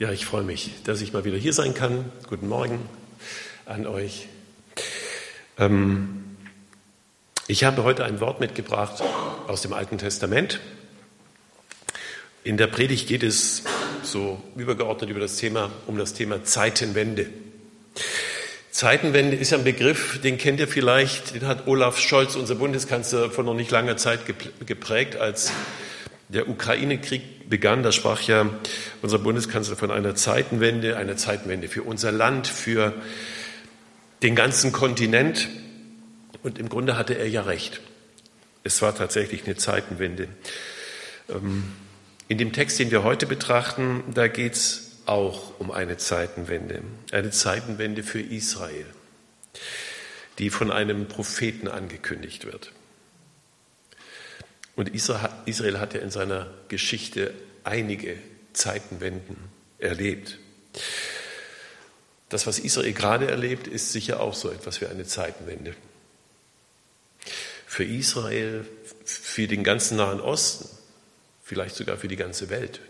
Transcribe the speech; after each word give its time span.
Ja, 0.00 0.12
ich 0.12 0.26
freue 0.26 0.44
mich, 0.44 0.70
dass 0.84 1.00
ich 1.00 1.12
mal 1.12 1.24
wieder 1.24 1.36
hier 1.36 1.52
sein 1.52 1.74
kann. 1.74 2.12
Guten 2.28 2.46
Morgen 2.46 2.88
an 3.66 3.84
euch. 3.84 4.28
Ähm, 5.58 6.36
ich 7.48 7.64
habe 7.64 7.82
heute 7.82 8.04
ein 8.04 8.20
Wort 8.20 8.38
mitgebracht 8.38 9.02
aus 9.48 9.62
dem 9.62 9.72
Alten 9.72 9.98
Testament. 9.98 10.60
In 12.44 12.56
der 12.58 12.68
Predigt 12.68 13.08
geht 13.08 13.24
es 13.24 13.64
so 14.04 14.40
übergeordnet 14.54 15.10
über 15.10 15.18
das 15.18 15.34
Thema, 15.34 15.68
um 15.88 15.98
das 15.98 16.14
Thema 16.14 16.44
Zeitenwende. 16.44 17.26
Zeitenwende 18.70 19.34
ist 19.34 19.52
ein 19.52 19.64
Begriff, 19.64 20.20
den 20.20 20.38
kennt 20.38 20.60
ihr 20.60 20.68
vielleicht, 20.68 21.34
den 21.34 21.44
hat 21.48 21.66
Olaf 21.66 21.98
Scholz, 21.98 22.36
unser 22.36 22.54
Bundeskanzler, 22.54 23.32
vor 23.32 23.42
noch 23.42 23.54
nicht 23.54 23.72
langer 23.72 23.96
Zeit 23.96 24.20
geprägt, 24.64 25.16
als 25.16 25.50
der 26.28 26.48
Ukraine-Krieg 26.48 27.48
begann, 27.48 27.82
da 27.82 27.92
sprach 27.92 28.20
ja 28.22 28.50
unser 29.02 29.18
Bundeskanzler 29.18 29.76
von 29.76 29.90
einer 29.90 30.14
Zeitenwende, 30.14 30.96
einer 30.96 31.16
Zeitenwende 31.16 31.68
für 31.68 31.82
unser 31.82 32.12
Land, 32.12 32.46
für 32.46 32.92
den 34.22 34.34
ganzen 34.34 34.72
Kontinent. 34.72 35.48
Und 36.42 36.58
im 36.58 36.68
Grunde 36.68 36.96
hatte 36.96 37.14
er 37.14 37.28
ja 37.28 37.42
recht. 37.42 37.80
Es 38.64 38.82
war 38.82 38.94
tatsächlich 38.94 39.44
eine 39.44 39.56
Zeitenwende. 39.56 40.28
Ähm, 41.30 41.64
in 42.28 42.36
dem 42.36 42.52
Text, 42.52 42.78
den 42.78 42.90
wir 42.90 43.02
heute 43.02 43.26
betrachten, 43.26 44.04
da 44.12 44.28
geht 44.28 44.52
es 44.52 44.98
auch 45.06 45.58
um 45.58 45.70
eine 45.70 45.96
Zeitenwende. 45.96 46.82
Eine 47.10 47.30
Zeitenwende 47.30 48.02
für 48.02 48.20
Israel, 48.20 48.84
die 50.38 50.50
von 50.50 50.70
einem 50.70 51.06
Propheten 51.06 51.68
angekündigt 51.68 52.44
wird. 52.44 52.72
Und 54.78 54.94
Israel 54.94 55.80
hat 55.80 55.94
ja 55.94 56.00
in 56.00 56.12
seiner 56.12 56.46
Geschichte 56.68 57.34
einige 57.64 58.16
Zeitenwenden 58.52 59.36
erlebt. 59.80 60.38
Das, 62.28 62.46
was 62.46 62.60
Israel 62.60 62.92
gerade 62.92 63.26
erlebt, 63.26 63.66
ist 63.66 63.90
sicher 63.90 64.20
auch 64.20 64.34
so 64.34 64.52
etwas 64.52 64.80
wie 64.80 64.86
eine 64.86 65.04
Zeitenwende. 65.04 65.74
Für 67.66 67.82
Israel, 67.82 68.64
für 69.04 69.48
den 69.48 69.64
ganzen 69.64 69.96
Nahen 69.96 70.20
Osten, 70.20 70.68
vielleicht 71.42 71.74
sogar 71.74 71.96
für 71.96 72.06
die 72.06 72.14
ganze 72.14 72.48
Welt. 72.48 72.80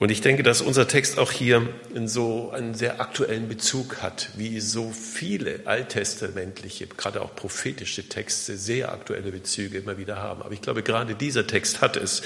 Und 0.00 0.12
ich 0.12 0.20
denke, 0.20 0.44
dass 0.44 0.60
unser 0.60 0.86
Text 0.86 1.18
auch 1.18 1.32
hier 1.32 1.68
so 2.04 2.52
einen 2.52 2.74
sehr 2.74 3.00
aktuellen 3.00 3.48
Bezug 3.48 4.00
hat, 4.00 4.30
wie 4.36 4.60
so 4.60 4.92
viele 4.92 5.62
alttestamentliche, 5.64 6.86
gerade 6.86 7.20
auch 7.20 7.34
prophetische 7.34 8.08
Texte 8.08 8.56
sehr 8.56 8.92
aktuelle 8.92 9.32
Bezüge 9.32 9.76
immer 9.76 9.98
wieder 9.98 10.18
haben. 10.18 10.42
Aber 10.42 10.52
ich 10.52 10.62
glaube, 10.62 10.84
gerade 10.84 11.16
dieser 11.16 11.48
Text 11.48 11.80
hat 11.80 11.96
es. 11.96 12.22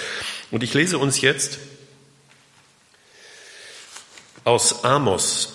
Und 0.51 0.63
ich 0.63 0.75
lese 0.75 0.99
uns 0.99 1.23
jetzt 1.23 1.61
aus 4.45 4.85
Amos, 4.85 5.55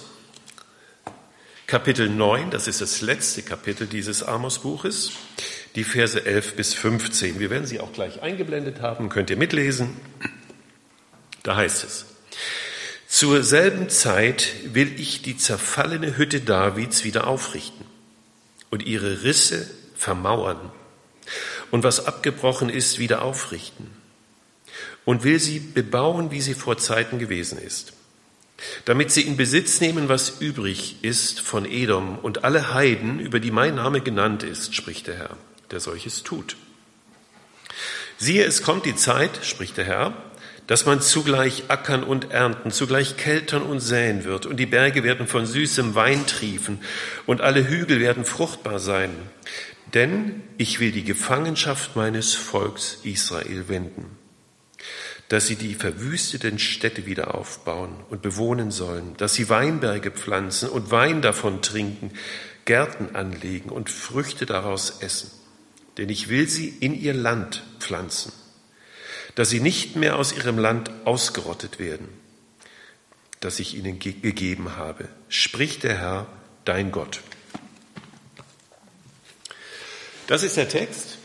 Kapitel 1.67 2.09
9, 2.09 2.49
das 2.49 2.67
ist 2.67 2.81
das 2.81 3.01
letzte 3.01 3.43
Kapitel 3.43 3.85
dieses 3.85 4.23
Amos-Buches, 4.23 5.11
die 5.75 5.83
Verse 5.83 6.25
11 6.25 6.55
bis 6.55 6.73
15. 6.73 7.39
Wir 7.39 7.51
werden 7.51 7.67
sie 7.67 7.79
auch 7.79 7.93
gleich 7.93 8.23
eingeblendet 8.23 8.81
haben, 8.81 9.09
könnt 9.09 9.29
ihr 9.29 9.37
mitlesen. 9.37 9.97
Da 11.47 11.55
heißt 11.55 11.85
es, 11.85 12.05
zur 13.07 13.41
selben 13.41 13.89
Zeit 13.89 14.51
will 14.65 14.99
ich 14.99 15.21
die 15.21 15.37
zerfallene 15.37 16.17
Hütte 16.17 16.41
Davids 16.41 17.05
wieder 17.05 17.25
aufrichten 17.25 17.85
und 18.69 18.83
ihre 18.83 19.23
Risse 19.23 19.65
vermauern 19.95 20.59
und 21.71 21.85
was 21.85 22.05
abgebrochen 22.05 22.67
ist, 22.67 22.99
wieder 22.99 23.21
aufrichten 23.21 23.89
und 25.05 25.23
will 25.23 25.39
sie 25.39 25.59
bebauen, 25.59 26.31
wie 26.31 26.41
sie 26.41 26.53
vor 26.53 26.77
Zeiten 26.77 27.17
gewesen 27.17 27.57
ist, 27.59 27.93
damit 28.83 29.13
sie 29.13 29.21
in 29.21 29.37
Besitz 29.37 29.79
nehmen, 29.79 30.09
was 30.09 30.41
übrig 30.41 30.97
ist 31.01 31.39
von 31.39 31.63
Edom 31.63 32.19
und 32.19 32.43
alle 32.43 32.73
Heiden, 32.73 33.21
über 33.21 33.39
die 33.39 33.51
mein 33.51 33.75
Name 33.75 34.01
genannt 34.01 34.43
ist, 34.43 34.75
spricht 34.75 35.07
der 35.07 35.15
Herr, 35.15 35.37
der 35.71 35.79
solches 35.79 36.23
tut. 36.23 36.57
Siehe, 38.17 38.43
es 38.43 38.63
kommt 38.63 38.85
die 38.85 38.97
Zeit, 38.97 39.45
spricht 39.45 39.77
der 39.77 39.85
Herr, 39.85 40.26
dass 40.67 40.85
man 40.85 41.01
zugleich 41.01 41.63
ackern 41.69 42.03
und 42.03 42.31
ernten, 42.31 42.71
zugleich 42.71 43.15
keltern 43.15 43.63
und 43.63 43.79
säen 43.79 44.25
wird, 44.25 44.45
und 44.45 44.57
die 44.57 44.65
Berge 44.65 45.03
werden 45.03 45.25
von 45.25 45.45
süßem 45.45 45.95
Wein 45.95 46.27
triefen, 46.27 46.81
und 47.25 47.41
alle 47.41 47.67
Hügel 47.67 48.01
werden 48.01 48.25
fruchtbar 48.25 48.79
sein. 48.79 49.11
Denn 49.93 50.43
ich 50.57 50.81
will 50.81 50.91
die 50.91 51.05
Gefangenschaft 51.05 51.95
meines 51.95 52.33
Volks 52.33 52.99
Israel 53.03 53.69
wenden, 53.69 54.17
dass 55.29 55.47
sie 55.47 55.55
die 55.55 55.75
verwüsteten 55.75 56.59
Städte 56.59 57.05
wieder 57.05 57.33
aufbauen 57.35 57.95
und 58.09 58.21
bewohnen 58.21 58.69
sollen, 58.69 59.15
dass 59.15 59.33
sie 59.33 59.47
Weinberge 59.47 60.11
pflanzen 60.11 60.67
und 60.67 60.91
Wein 60.91 61.21
davon 61.21 61.61
trinken, 61.61 62.11
Gärten 62.65 63.15
anlegen 63.15 63.69
und 63.69 63.89
Früchte 63.89 64.45
daraus 64.45 64.99
essen. 64.99 65.31
Denn 65.97 66.09
ich 66.09 66.27
will 66.27 66.49
sie 66.49 66.67
in 66.67 66.93
ihr 66.93 67.13
Land 67.13 67.63
pflanzen 67.79 68.33
dass 69.37 69.51
sie 69.51 69.59
nicht 69.59 69.95
mehr 69.95 70.15
aus 70.15 70.31
ihrem 70.31 70.57
Land 70.57 70.89
ausgerottet 71.05 71.77
werden, 71.77 72.09
das 73.39 73.59
ich 73.59 73.75
ihnen 73.75 73.99
ge 73.99 74.13
gegeben 74.13 74.77
habe, 74.77 75.07
spricht 75.29 75.83
der 75.83 75.95
Herr, 75.99 76.25
dein 76.65 76.91
Gott. 76.91 77.21
Das 80.25 80.41
ist 80.41 80.57
der 80.57 80.67
Text. 80.67 81.19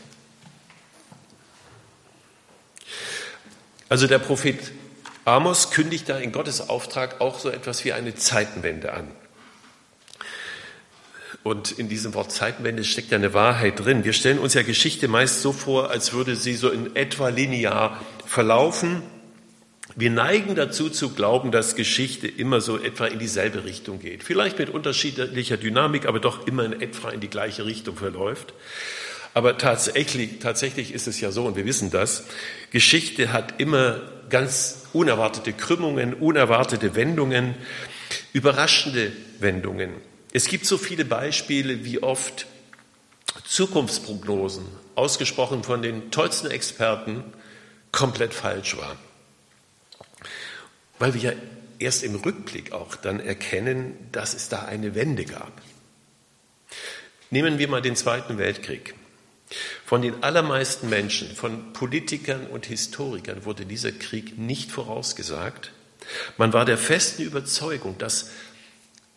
Also 3.89 4.05
der 4.05 4.19
Prophet 4.19 4.59
Amos 5.25 5.71
kündigt 5.71 6.07
da 6.07 6.19
in 6.19 6.31
Gottes 6.31 6.69
Auftrag 6.69 7.19
auch 7.19 7.39
so 7.39 7.49
etwas 7.49 7.83
wie 7.83 7.93
eine 7.93 8.13
Zeitenwende 8.13 8.93
an. 8.93 9.07
Und 11.43 11.71
in 11.71 11.89
diesem 11.89 12.13
Wort 12.13 12.31
Zeitenwende 12.31 12.85
steckt 12.85 13.11
ja 13.11 13.17
eine 13.17 13.33
Wahrheit 13.33 13.83
drin. 13.83 14.05
Wir 14.05 14.13
stellen 14.13 14.39
uns 14.39 14.53
ja 14.53 14.61
Geschichte 14.61 15.09
meist 15.09 15.41
so 15.41 15.51
vor, 15.51 15.91
als 15.91 16.13
würde 16.13 16.37
sie 16.37 16.55
so 16.55 16.69
in 16.69 16.95
etwa 16.95 17.27
linear 17.27 18.01
verlaufen. 18.25 19.01
Wir 19.95 20.09
neigen 20.09 20.55
dazu 20.55 20.89
zu 20.89 21.09
glauben, 21.09 21.51
dass 21.51 21.75
Geschichte 21.75 22.27
immer 22.27 22.61
so 22.61 22.79
etwa 22.79 23.05
in 23.07 23.19
dieselbe 23.19 23.65
Richtung 23.65 23.99
geht. 23.99 24.23
Vielleicht 24.23 24.57
mit 24.57 24.69
unterschiedlicher 24.69 25.57
Dynamik, 25.57 26.07
aber 26.07 26.19
doch 26.19 26.47
immer 26.47 26.63
in 26.63 26.81
etwa 26.81 27.09
in 27.09 27.19
die 27.19 27.29
gleiche 27.29 27.65
Richtung 27.65 27.97
verläuft. 27.97 28.53
Aber 29.33 29.57
tatsächlich, 29.57 30.39
tatsächlich 30.39 30.93
ist 30.93 31.07
es 31.07 31.19
ja 31.19 31.31
so, 31.31 31.45
und 31.45 31.57
wir 31.57 31.65
wissen 31.65 31.91
das, 31.91 32.25
Geschichte 32.71 33.33
hat 33.33 33.59
immer 33.59 34.01
ganz 34.29 34.85
unerwartete 34.93 35.51
Krümmungen, 35.53 36.13
unerwartete 36.13 36.95
Wendungen, 36.95 37.55
überraschende 38.31 39.11
Wendungen. 39.39 39.91
Es 40.35 40.47
gibt 40.47 40.65
so 40.65 40.79
viele 40.79 41.05
Beispiele, 41.05 41.85
wie 41.85 42.01
oft 42.01 42.47
Zukunftsprognosen, 43.45 44.65
ausgesprochen 44.95 45.63
von 45.63 45.83
den 45.83 46.09
tollsten 46.09 46.49
Experten, 46.49 47.23
komplett 47.91 48.33
falsch 48.33 48.75
waren. 48.75 48.97
Weil 50.97 51.13
wir 51.13 51.21
ja 51.21 51.33
erst 51.77 52.03
im 52.03 52.15
Rückblick 52.15 52.71
auch 52.71 52.95
dann 52.95 53.19
erkennen, 53.19 53.95
dass 54.11 54.33
es 54.33 54.49
da 54.49 54.63
eine 54.63 54.95
Wende 54.95 55.25
gab. 55.25 55.51
Nehmen 57.29 57.59
wir 57.59 57.67
mal 57.67 57.83
den 57.83 57.95
Zweiten 57.95 58.39
Weltkrieg. 58.39 58.95
Von 59.85 60.01
den 60.01 60.23
allermeisten 60.23 60.89
Menschen, 60.89 61.35
von 61.35 61.73
Politikern 61.73 62.47
und 62.47 62.65
Historikern 62.65 63.45
wurde 63.45 63.67
dieser 63.67 63.91
Krieg 63.91 64.39
nicht 64.39 64.71
vorausgesagt. 64.71 65.71
Man 66.37 66.53
war 66.53 66.65
der 66.65 66.79
festen 66.79 67.21
Überzeugung, 67.21 67.99
dass 67.99 68.31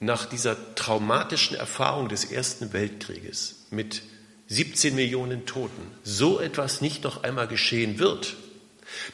nach 0.00 0.26
dieser 0.26 0.74
traumatischen 0.74 1.56
Erfahrung 1.56 2.08
des 2.08 2.24
Ersten 2.24 2.72
Weltkrieges 2.72 3.66
mit 3.70 4.02
17 4.48 4.94
Millionen 4.94 5.46
Toten 5.46 5.90
so 6.04 6.40
etwas 6.40 6.80
nicht 6.80 7.04
noch 7.04 7.22
einmal 7.22 7.48
geschehen 7.48 7.98
wird, 7.98 8.36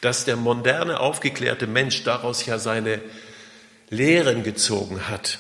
dass 0.01 0.25
der 0.25 0.37
moderne, 0.37 1.01
aufgeklärte 1.01 1.67
Mensch 1.67 2.03
daraus 2.05 2.45
ja 2.45 2.59
seine 2.59 3.01
Lehren 3.89 4.43
gezogen 4.43 5.09
hat. 5.09 5.39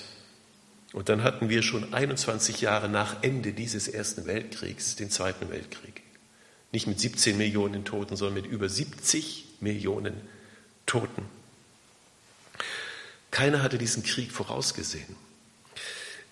Und 0.93 1.08
dann 1.08 1.22
hatten 1.22 1.49
wir 1.49 1.62
schon 1.62 1.93
21 1.93 2.61
Jahre 2.61 2.88
nach 2.88 3.22
Ende 3.22 3.52
dieses 3.52 3.88
Ersten 3.88 4.26
Weltkriegs 4.26 4.96
den 4.96 5.11
Zweiten 5.11 5.50
Weltkrieg. 5.50 6.02
Nicht 6.70 6.87
mit 6.87 7.00
17 7.00 7.37
Millionen 7.37 7.84
Toten, 7.84 8.16
sondern 8.16 8.43
mit 8.43 8.50
über 8.50 8.69
70 8.69 9.44
Millionen 9.61 10.20
Toten. 10.87 11.25
Keiner 13.31 13.62
hatte 13.62 13.78
diesen 13.78 14.02
Krieg 14.02 14.32
vorausgesehen. 14.32 15.16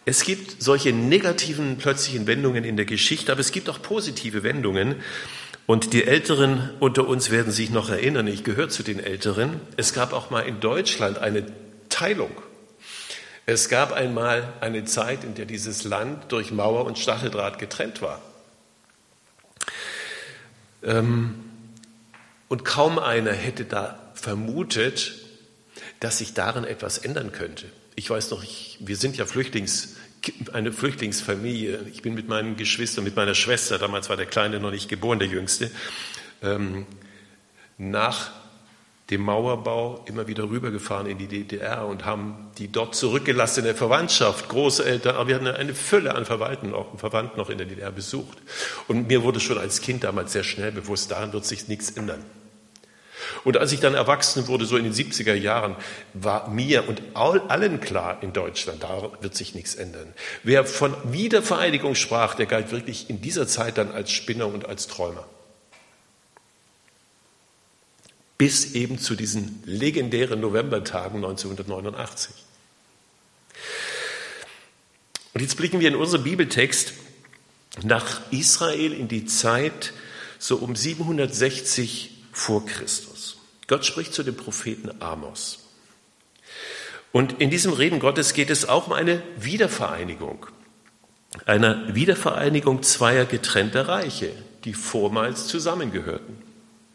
Es 0.06 0.24
gibt 0.24 0.62
solche 0.62 0.92
negativen 0.92 1.76
plötzlichen 1.76 2.26
Wendungen 2.26 2.64
in 2.64 2.76
der 2.76 2.86
Geschichte, 2.86 3.32
aber 3.32 3.40
es 3.40 3.52
gibt 3.52 3.68
auch 3.68 3.82
positive 3.82 4.42
Wendungen. 4.42 4.96
Und 5.66 5.92
die 5.92 6.04
Älteren 6.04 6.70
unter 6.80 7.06
uns 7.06 7.30
werden 7.30 7.52
sich 7.52 7.70
noch 7.70 7.90
erinnern, 7.90 8.26
ich 8.26 8.42
gehöre 8.42 8.70
zu 8.70 8.82
den 8.82 8.98
Älteren. 8.98 9.60
Es 9.76 9.92
gab 9.92 10.12
auch 10.12 10.30
mal 10.30 10.40
in 10.40 10.58
Deutschland 10.60 11.18
eine 11.18 11.46
Teilung. 11.88 12.32
Es 13.46 13.68
gab 13.68 13.92
einmal 13.92 14.52
eine 14.60 14.84
Zeit, 14.84 15.22
in 15.22 15.34
der 15.34 15.44
dieses 15.44 15.84
Land 15.84 16.32
durch 16.32 16.50
Mauer 16.50 16.86
und 16.86 16.98
Stacheldraht 16.98 17.58
getrennt 17.58 18.02
war. 18.02 18.20
Ähm, 20.82 21.34
und 22.48 22.64
kaum 22.64 22.98
einer 22.98 23.32
hätte 23.32 23.64
da 23.64 23.98
vermutet, 24.14 25.14
dass 26.00 26.18
sich 26.18 26.34
darin 26.34 26.64
etwas 26.64 26.98
ändern 26.98 27.32
könnte. 27.32 27.66
Ich 28.00 28.08
weiß 28.08 28.30
noch, 28.30 28.42
ich, 28.42 28.78
wir 28.80 28.96
sind 28.96 29.18
ja 29.18 29.26
Flüchtlings, 29.26 29.96
eine 30.54 30.72
Flüchtlingsfamilie. 30.72 31.80
Ich 31.92 32.00
bin 32.00 32.14
mit 32.14 32.28
meinen 32.28 32.56
Geschwistern, 32.56 33.04
mit 33.04 33.14
meiner 33.14 33.34
Schwester, 33.34 33.78
damals 33.78 34.08
war 34.08 34.16
der 34.16 34.24
Kleine 34.24 34.58
noch 34.58 34.70
nicht 34.70 34.88
geboren, 34.88 35.18
der 35.18 35.28
Jüngste, 35.28 35.70
ähm, 36.42 36.86
nach 37.76 38.30
dem 39.10 39.20
Mauerbau 39.20 40.02
immer 40.08 40.26
wieder 40.26 40.48
rübergefahren 40.48 41.08
in 41.08 41.18
die 41.18 41.26
DDR 41.26 41.86
und 41.86 42.06
haben 42.06 42.50
die 42.56 42.72
dort 42.72 42.94
zurückgelassene 42.94 43.74
Verwandtschaft, 43.74 44.48
Großeltern, 44.48 45.16
aber 45.16 45.28
wir 45.28 45.34
hatten 45.34 45.48
eine 45.48 45.74
Fülle 45.74 46.14
an 46.14 46.24
Verwandten 46.24 46.70
noch, 46.70 46.98
Verwandten 46.98 47.36
noch 47.36 47.50
in 47.50 47.58
der 47.58 47.66
DDR 47.66 47.92
besucht. 47.92 48.38
Und 48.88 49.08
mir 49.08 49.22
wurde 49.22 49.40
schon 49.40 49.58
als 49.58 49.82
Kind 49.82 50.04
damals 50.04 50.32
sehr 50.32 50.44
schnell 50.44 50.72
bewusst, 50.72 51.10
daran 51.10 51.34
wird 51.34 51.44
sich 51.44 51.68
nichts 51.68 51.90
ändern. 51.90 52.24
Und 53.44 53.56
als 53.56 53.72
ich 53.72 53.80
dann 53.80 53.94
erwachsen 53.94 54.48
wurde, 54.48 54.64
so 54.64 54.76
in 54.76 54.84
den 54.84 54.92
70er 54.92 55.34
Jahren, 55.34 55.76
war 56.14 56.48
mir 56.48 56.88
und 56.88 57.02
allen 57.14 57.80
klar 57.80 58.22
in 58.22 58.32
Deutschland, 58.32 58.82
da 58.82 59.10
wird 59.20 59.34
sich 59.34 59.54
nichts 59.54 59.74
ändern. 59.74 60.12
Wer 60.42 60.64
von 60.64 60.94
Wiedervereinigung 61.12 61.94
sprach, 61.94 62.34
der 62.34 62.46
galt 62.46 62.70
wirklich 62.72 63.10
in 63.10 63.20
dieser 63.20 63.46
Zeit 63.46 63.78
dann 63.78 63.92
als 63.92 64.10
Spinner 64.10 64.46
und 64.46 64.66
als 64.66 64.86
Träumer 64.86 65.26
bis 68.40 68.72
eben 68.72 68.98
zu 68.98 69.16
diesen 69.16 69.62
legendären 69.66 70.40
Novembertagen 70.40 71.16
1989. 71.16 72.34
Und 75.34 75.42
jetzt 75.42 75.58
blicken 75.58 75.78
wir 75.78 75.88
in 75.88 75.94
unseren 75.94 76.24
Bibeltext 76.24 76.94
nach 77.82 78.22
Israel 78.30 78.94
in 78.94 79.08
die 79.08 79.26
Zeit 79.26 79.92
so 80.38 80.56
um 80.56 80.74
760 80.74 82.19
vor 82.40 82.64
Christus. 82.64 83.36
Gott 83.66 83.84
spricht 83.84 84.14
zu 84.14 84.22
dem 84.22 84.34
Propheten 84.34 84.90
Amos. 85.00 85.58
Und 87.12 87.40
in 87.40 87.50
diesem 87.50 87.74
Reden 87.74 88.00
Gottes 88.00 88.32
geht 88.32 88.48
es 88.48 88.66
auch 88.66 88.86
um 88.86 88.94
eine 88.94 89.22
Wiedervereinigung. 89.36 90.46
Eine 91.44 91.94
Wiedervereinigung 91.94 92.82
zweier 92.82 93.26
getrennter 93.26 93.88
Reiche, 93.88 94.32
die 94.64 94.72
vormals 94.72 95.48
zusammengehörten. 95.48 96.38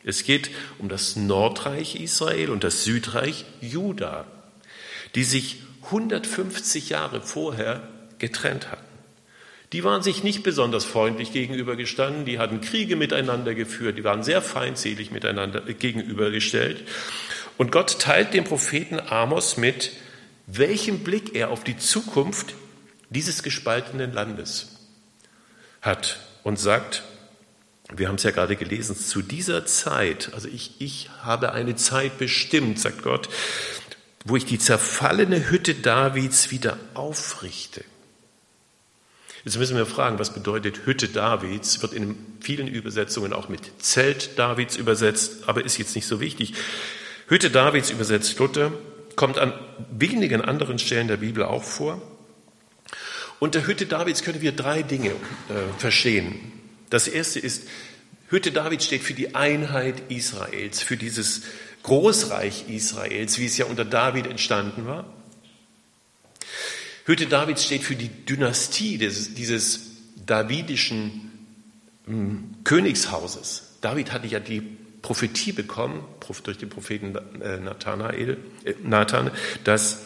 Es 0.04 0.24
geht 0.24 0.50
um 0.80 0.90
das 0.90 1.16
Nordreich 1.16 1.96
Israel 2.02 2.50
und 2.50 2.64
das 2.64 2.84
Südreich 2.84 3.46
Juda, 3.62 4.26
die 5.14 5.24
sich 5.24 5.62
150 5.86 6.90
Jahre 6.90 7.22
vorher 7.22 7.88
getrennt 8.18 8.72
hatten. 8.72 8.85
Die 9.74 9.84
waren 9.84 10.04
sich 10.04 10.24
nicht 10.24 10.44
besonders 10.44 10.86
freundlich 10.86 11.34
gegenübergestanden, 11.34 12.26
die 12.26 12.40
hatten 12.40 12.62
Kriege 12.62 12.96
miteinander 12.96 13.56
geführt, 13.56 13.98
die 13.98 14.04
waren 14.04 14.24
sehr 14.24 14.42
feindselig 14.42 15.12
miteinander 15.12 15.62
gegenübergestellt. 15.62 16.84
Und 17.58 17.72
Gott 17.72 18.00
teilt 18.00 18.34
dem 18.34 18.44
Propheten 18.44 19.00
Amos 19.00 19.58
mit, 19.58 19.92
welchen 20.48 21.00
Blick 21.00 21.36
er 21.36 21.50
auf 21.50 21.64
die 21.64 21.78
Zukunft 21.78 22.54
dieses 23.10 23.44
gespaltenen 23.44 24.14
Landes 24.14 24.76
hat 25.82 26.20
und 26.44 26.60
sagt, 26.60 27.04
wir 27.94 28.08
haben 28.08 28.16
es 28.16 28.24
ja 28.24 28.32
gerade 28.32 28.56
gelesen, 28.56 28.96
zu 28.96 29.22
dieser 29.22 29.66
Zeit, 29.66 30.32
also 30.34 30.48
ich, 30.48 30.76
ich 30.80 31.10
habe 31.22 31.54
eine 31.54 31.76
Zeit 31.76 32.18
bestimmt, 32.18 32.80
sagt 32.80 33.04
Gott, 33.04 33.30
wo 34.26 34.36
ich 34.36 34.46
die 34.46 34.58
zerfallene 34.58 35.50
Hütte 35.50 35.76
Davids 35.76 36.50
wieder 36.50 36.78
aufrichte. 36.96 37.84
Jetzt 39.46 39.60
müssen 39.60 39.78
wir 39.78 39.86
fragen, 39.86 40.18
was 40.18 40.34
bedeutet 40.34 40.88
Hütte 40.88 41.08
Davids? 41.08 41.80
Wird 41.84 41.94
in 41.94 42.18
vielen 42.40 42.68
Übersetzungen 42.68 43.32
auch 43.32 43.48
mit 43.48 43.62
Zelt 43.78 44.40
Davids 44.40 44.76
übersetzt, 44.76 45.48
aber 45.48 45.64
ist 45.64 45.78
jetzt 45.78 45.96
nicht 45.96 46.08
so 46.08 46.20
wichtig. 46.20 46.56
Hütte 47.28 47.52
Davids 47.52 47.92
übersetzt 47.92 48.40
Luther, 48.40 48.72
kommt 49.16 49.38
an 49.38 49.54
wenigen 49.92 50.42
anderen 50.42 50.80
Stellen 50.80 51.08
der 51.08 51.18
Bibel 51.18 51.44
auch 51.44 51.64
vor. 51.64 52.02
Unter 53.40 53.68
Hütte 53.68 53.86
Davids 53.86 54.24
können 54.24 54.42
wir 54.42 54.52
drei 54.52 54.82
Dinge 54.82 55.12
äh, 55.12 55.78
verstehen. 55.78 56.36
Das 56.90 57.08
erste 57.08 57.40
ist, 57.40 57.68
Hütte 58.30 58.52
David 58.52 58.82
steht 58.82 59.04
für 59.04 59.14
die 59.14 59.36
Einheit 59.36 60.10
Israels, 60.10 60.82
für 60.82 60.98
dieses 60.98 61.44
Großreich 61.84 62.66
Israels, 62.68 63.38
wie 63.38 63.46
es 63.46 63.58
ja 63.58 63.66
unter 63.66 63.86
David 63.86 64.26
entstanden 64.26 64.88
war. 64.88 65.06
Hütte 67.06 67.28
David 67.28 67.60
steht 67.60 67.84
für 67.84 67.96
die 67.96 68.10
Dynastie 68.10 68.98
des, 68.98 69.36
dieses 69.36 69.92
davidischen 70.26 71.32
hm, 72.06 72.56
Königshauses. 72.64 73.78
David 73.82 74.12
hatte 74.12 74.28
ja 74.28 74.40
die 74.40 74.62
Prophetie 75.04 75.52
bekommen, 75.52 76.04
durch 76.44 76.58
den 76.58 76.70
Propheten 76.70 77.16
äh, 77.42 77.60
Nathanael, 77.60 78.38
äh, 78.64 78.74
Nathan, 78.82 79.30
dass 79.64 80.00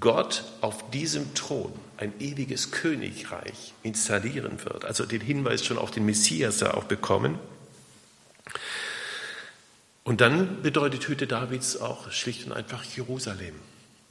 Gott 0.00 0.44
auf 0.62 0.90
diesem 0.90 1.34
Thron 1.34 1.72
ein 1.98 2.12
ewiges 2.20 2.70
Königreich 2.70 3.74
installieren 3.82 4.64
wird. 4.64 4.86
Also 4.86 5.04
den 5.04 5.20
Hinweis 5.20 5.62
schon 5.62 5.76
auf 5.76 5.90
den 5.90 6.06
Messias 6.06 6.56
da 6.58 6.72
auch 6.72 6.84
bekommen. 6.84 7.38
Und 10.04 10.22
dann 10.22 10.62
bedeutet 10.62 11.06
Hütte 11.06 11.26
Davids 11.26 11.76
auch 11.76 12.10
schlicht 12.10 12.46
und 12.46 12.52
einfach 12.52 12.82
Jerusalem. 12.84 13.54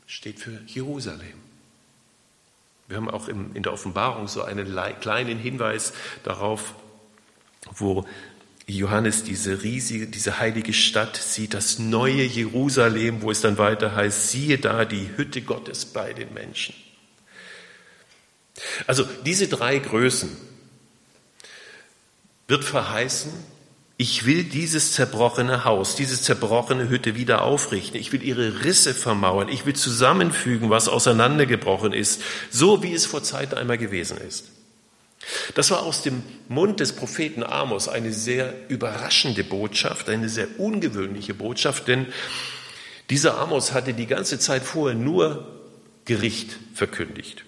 Steht 0.05 0.39
für 0.39 0.61
Jerusalem. 0.67 1.44
Wir 2.87 2.97
haben 2.97 3.09
auch 3.09 3.27
in 3.27 3.63
der 3.63 3.73
Offenbarung 3.73 4.27
so 4.27 4.43
einen 4.43 4.77
kleinen 4.99 5.39
Hinweis 5.39 5.93
darauf, 6.23 6.75
wo 7.71 8.05
Johannes 8.67 9.23
diese 9.23 9.63
riesige, 9.63 10.07
diese 10.07 10.39
heilige 10.39 10.73
Stadt 10.73 11.15
sieht, 11.17 11.53
das 11.53 11.79
neue 11.79 12.23
Jerusalem, 12.23 13.21
wo 13.21 13.31
es 13.31 13.41
dann 13.41 13.57
weiter 13.57 13.95
heißt, 13.95 14.29
siehe 14.29 14.57
da 14.57 14.85
die 14.85 15.09
Hütte 15.15 15.41
Gottes 15.41 15.85
bei 15.85 16.13
den 16.13 16.33
Menschen. 16.33 16.75
Also 18.87 19.03
diese 19.25 19.47
drei 19.47 19.77
Größen 19.79 20.35
wird 22.47 22.63
verheißen, 22.63 23.31
ich 23.97 24.25
will 24.25 24.43
dieses 24.43 24.91
zerbrochene 24.93 25.63
Haus, 25.63 25.95
diese 25.95 26.21
zerbrochene 26.21 26.89
Hütte 26.89 27.15
wieder 27.15 27.43
aufrichten. 27.43 27.99
Ich 27.99 28.11
will 28.11 28.23
ihre 28.23 28.65
Risse 28.65 28.93
vermauern. 28.93 29.47
Ich 29.47 29.65
will 29.65 29.73
zusammenfügen, 29.73 30.69
was 30.69 30.89
auseinandergebrochen 30.89 31.93
ist, 31.93 32.21
so 32.49 32.83
wie 32.83 32.93
es 32.93 33.05
vor 33.05 33.23
Zeiten 33.23 33.55
einmal 33.55 33.77
gewesen 33.77 34.17
ist. 34.17 34.51
Das 35.55 35.71
war 35.71 35.83
aus 35.83 36.03
dem 36.03 36.23
Mund 36.49 36.81
des 36.81 36.91
Propheten 36.91 37.43
Amos 37.43 37.87
eine 37.87 38.11
sehr 38.11 38.53
überraschende 38.67 39.43
Botschaft, 39.43 40.09
eine 40.09 40.27
sehr 40.27 40.59
ungewöhnliche 40.59 41.33
Botschaft, 41.33 41.87
denn 41.87 42.07
dieser 43.09 43.37
Amos 43.37 43.71
hatte 43.71 43.93
die 43.93 44.07
ganze 44.07 44.39
Zeit 44.39 44.63
vorher 44.63 44.97
nur 44.97 45.47
Gericht 46.03 46.57
verkündigt. 46.73 47.45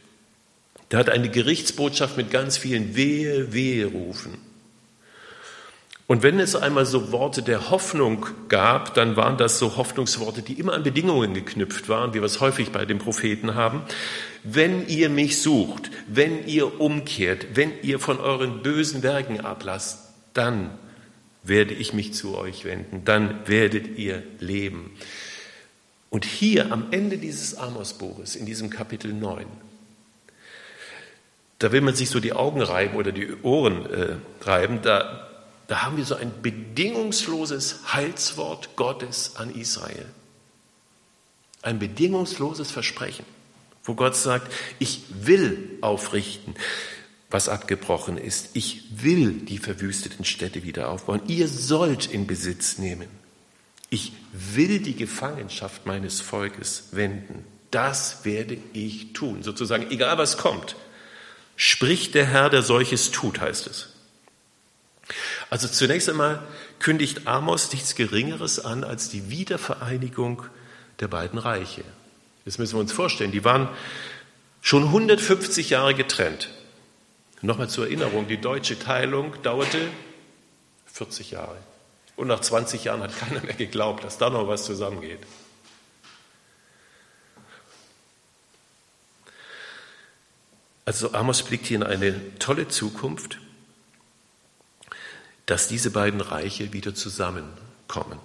Der 0.92 1.00
hat 1.00 1.10
eine 1.10 1.30
Gerichtsbotschaft 1.30 2.16
mit 2.16 2.32
ganz 2.32 2.58
vielen 2.58 2.96
Wehe, 2.96 3.52
Wehe 3.54 3.86
rufen. 3.88 4.47
Und 6.08 6.24
wenn 6.24 6.40
es 6.40 6.56
einmal 6.56 6.86
so 6.86 7.12
Worte 7.12 7.44
der 7.44 7.70
Hoffnung 7.70 8.26
gab, 8.48 8.94
dann 8.94 9.18
waren 9.18 9.38
das 9.38 9.60
so 9.60 9.76
Hoffnungsworte, 9.76 10.42
die 10.42 10.54
immer 10.54 10.74
an 10.74 10.84
Bedingungen 10.84 11.34
geknüpft 11.34 11.90
waren, 11.90 12.14
wie 12.14 12.20
wir 12.20 12.24
es 12.24 12.40
häufig 12.40 12.72
bei 12.72 12.86
den 12.86 12.98
Propheten 12.98 13.56
haben. 13.56 13.82
Wenn 14.44 14.88
ihr 14.88 15.10
mich 15.10 15.42
sucht, 15.42 15.92
wenn 16.08 16.48
ihr 16.48 16.80
umkehrt, 16.80 17.48
wenn 17.56 17.74
ihr 17.82 18.00
von 18.00 18.22
euren 18.22 18.64
bösen 18.64 19.04
Werken 19.04 19.42
ablasst, 19.42 20.14
dann 20.34 20.70
werde 21.44 21.74
ich 21.74 21.94
mich 21.94 22.14
zu 22.14 22.38
euch 22.38 22.64
wenden, 22.64 23.04
dann 23.04 23.46
werdet 23.46 23.98
ihr 23.98 24.24
leben. 24.40 24.92
Und 26.10 26.24
hier 26.24 26.72
am 26.72 26.88
Ende 26.92 27.18
dieses 27.18 27.58
Amos-Buches, 27.58 28.38
in 28.38 28.46
diesem 28.46 28.70
Kapitel 28.70 29.12
9, 29.12 29.46
da 31.60 31.74
will 31.74 31.82
man 31.82 31.96
sich 31.96 32.10
so 32.10 32.22
die 32.22 32.32
Augen 32.32 32.62
reiben 32.62 32.96
oder 32.96 33.12
die 33.12 33.28
Ohren 33.44 33.86
äh, 33.88 34.16
reiben, 34.42 34.80
da 34.82 35.28
da 35.68 35.84
haben 35.84 35.98
wir 35.98 36.06
so 36.06 36.16
ein 36.16 36.42
bedingungsloses 36.42 37.94
Heilswort 37.94 38.76
Gottes 38.76 39.36
an 39.36 39.54
Israel. 39.54 40.06
Ein 41.62 41.80
bedingungsloses 41.80 42.72
Versprechen, 42.72 43.26
wo 43.84 43.94
Gott 43.94 44.16
sagt, 44.16 44.52
ich 44.80 45.02
will 45.10 45.78
aufrichten, 45.82 46.56
was 47.30 47.50
abgebrochen 47.50 48.18
ist. 48.18 48.52
Ich 48.54 48.84
will 49.04 49.34
die 49.34 49.58
verwüsteten 49.58 50.24
Städte 50.24 50.64
wieder 50.64 50.90
aufbauen. 50.90 51.22
Ihr 51.28 51.50
sollt 51.50 52.06
in 52.06 52.26
Besitz 52.26 52.78
nehmen. 52.78 53.10
Ich 53.90 54.14
will 54.32 54.80
die 54.80 54.96
Gefangenschaft 54.96 55.86
meines 55.86 56.22
Volkes 56.22 56.90
wenden. 56.92 57.44
Das 57.72 58.24
werde 58.24 58.58
ich 58.72 59.12
tun. 59.14 59.44
Sozusagen, 59.44 59.92
egal 59.92 60.18
was 60.18 60.38
kommt, 60.38 60.78
spricht 61.58 62.16
der 62.16 62.26
Herr, 62.26 62.50
der 62.50 62.62
solches 62.62 63.12
tut, 63.12 63.42
heißt 63.42 63.68
es. 63.68 63.90
Also 65.50 65.68
zunächst 65.68 66.10
einmal 66.10 66.44
kündigt 66.80 67.28
Amos 67.28 67.72
nichts 67.72 67.96
Geringeres 67.96 68.60
an 68.60 68.84
als 68.84 69.10
die 69.10 69.30
Wiedervereinigung 69.30 70.44
der 71.00 71.08
beiden 71.08 71.40
Reiche. 71.40 71.84
Das 72.46 72.58
müssen 72.58 72.76
wir 72.76 72.82
uns 72.82 72.92
vorstellen. 72.92 73.32
Die 73.32 73.46
waren 73.46 73.70
schon 74.62 74.84
150 74.84 75.70
Jahre 75.70 75.94
getrennt. 75.94 76.50
Nochmal 77.42 77.70
zur 77.70 77.86
Erinnerung, 77.86 78.28
die 78.28 78.42
deutsche 78.42 78.78
Teilung 78.80 79.34
dauerte 79.44 79.80
40 80.88 81.32
Jahre. 81.32 81.58
Und 82.16 82.28
nach 82.28 82.40
20 82.40 82.84
Jahren 82.84 83.02
hat 83.04 83.18
keiner 83.18 83.42
mehr 83.42 83.54
geglaubt, 83.54 84.04
dass 84.04 84.18
da 84.18 84.30
noch 84.30 84.48
was 84.48 84.66
zusammengeht. 84.66 85.20
Also 90.84 91.14
Amos 91.14 91.44
blickt 91.44 91.68
hier 91.68 91.78
in 91.78 91.84
eine 91.84 92.38
tolle 92.40 92.70
Zukunft 92.70 93.40
dass 95.48 95.68
diese 95.68 95.90
beiden 95.90 96.22
Reiche 96.22 96.74
wieder 96.74 96.94
zusammenkommen. 96.94 98.20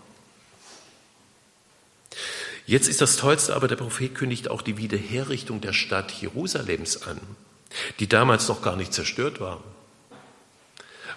Jetzt 2.66 2.88
ist 2.88 3.00
das 3.00 3.16
Tollste 3.16 3.56
aber, 3.56 3.68
der 3.68 3.76
Prophet 3.76 4.14
kündigt 4.14 4.48
auch 4.48 4.60
die 4.60 4.76
Wiederherrichtung 4.76 5.60
der 5.60 5.72
Stadt 5.72 6.12
Jerusalems 6.12 7.02
an, 7.02 7.20
die 7.98 8.08
damals 8.08 8.48
noch 8.48 8.60
gar 8.60 8.76
nicht 8.76 8.92
zerstört 8.92 9.40
war. 9.40 9.62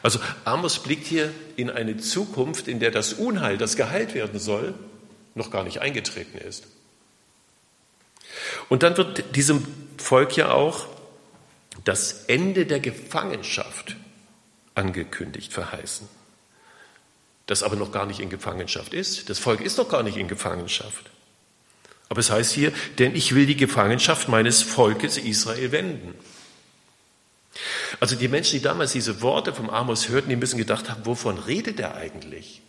Also 0.03 0.19
Amos 0.43 0.79
blickt 0.79 1.07
hier 1.07 1.31
in 1.55 1.69
eine 1.69 1.97
Zukunft, 1.97 2.67
in 2.67 2.79
der 2.79 2.91
das 2.91 3.13
Unheil, 3.13 3.57
das 3.57 3.75
geheilt 3.75 4.13
werden 4.13 4.39
soll, 4.39 4.75
noch 5.33 5.49
gar 5.49 5.63
nicht 5.63 5.81
eingetreten 5.81 6.37
ist. 6.37 6.65
Und 8.69 8.83
dann 8.83 8.97
wird 8.97 9.35
diesem 9.35 9.65
Volk 9.97 10.37
ja 10.37 10.51
auch 10.51 10.87
das 11.83 12.25
Ende 12.25 12.65
der 12.65 12.79
Gefangenschaft 12.79 13.95
angekündigt, 14.75 15.53
verheißen. 15.53 16.07
Das 17.47 17.63
aber 17.63 17.75
noch 17.75 17.91
gar 17.91 18.05
nicht 18.05 18.19
in 18.19 18.29
Gefangenschaft 18.29 18.93
ist. 18.93 19.29
Das 19.29 19.39
Volk 19.39 19.61
ist 19.61 19.77
noch 19.77 19.89
gar 19.89 20.03
nicht 20.03 20.17
in 20.17 20.27
Gefangenschaft. 20.27 21.09
Aber 22.09 22.19
es 22.19 22.29
heißt 22.29 22.51
hier, 22.51 22.71
denn 22.99 23.15
ich 23.15 23.33
will 23.33 23.45
die 23.45 23.57
Gefangenschaft 23.57 24.29
meines 24.29 24.61
Volkes 24.61 25.17
Israel 25.17 25.71
wenden. 25.71 26.13
Also 27.99 28.15
die 28.15 28.27
Menschen, 28.27 28.57
die 28.57 28.63
damals 28.63 28.91
diese 28.91 29.21
Worte 29.21 29.53
vom 29.53 29.69
Amos 29.69 30.09
hörten, 30.09 30.29
die 30.29 30.35
müssen 30.35 30.57
gedacht 30.57 30.89
haben, 30.89 31.05
wovon 31.05 31.37
redet 31.37 31.79
er 31.79 31.95
eigentlich? 31.95 32.61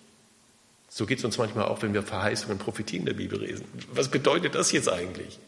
So 0.89 1.05
geht 1.07 1.19
es 1.19 1.25
uns 1.25 1.37
manchmal 1.37 1.67
auch, 1.67 1.83
wenn 1.83 1.93
wir 1.93 2.03
Verheißungen 2.03 2.59
und 2.59 2.65
Prophetien 2.65 3.05
der 3.05 3.15
Bibel 3.15 3.41
lesen. 3.41 3.67
Was 3.93 4.09
bedeutet 4.09 4.55
das 4.55 4.73
jetzt 4.73 4.89
eigentlich? 4.89 5.39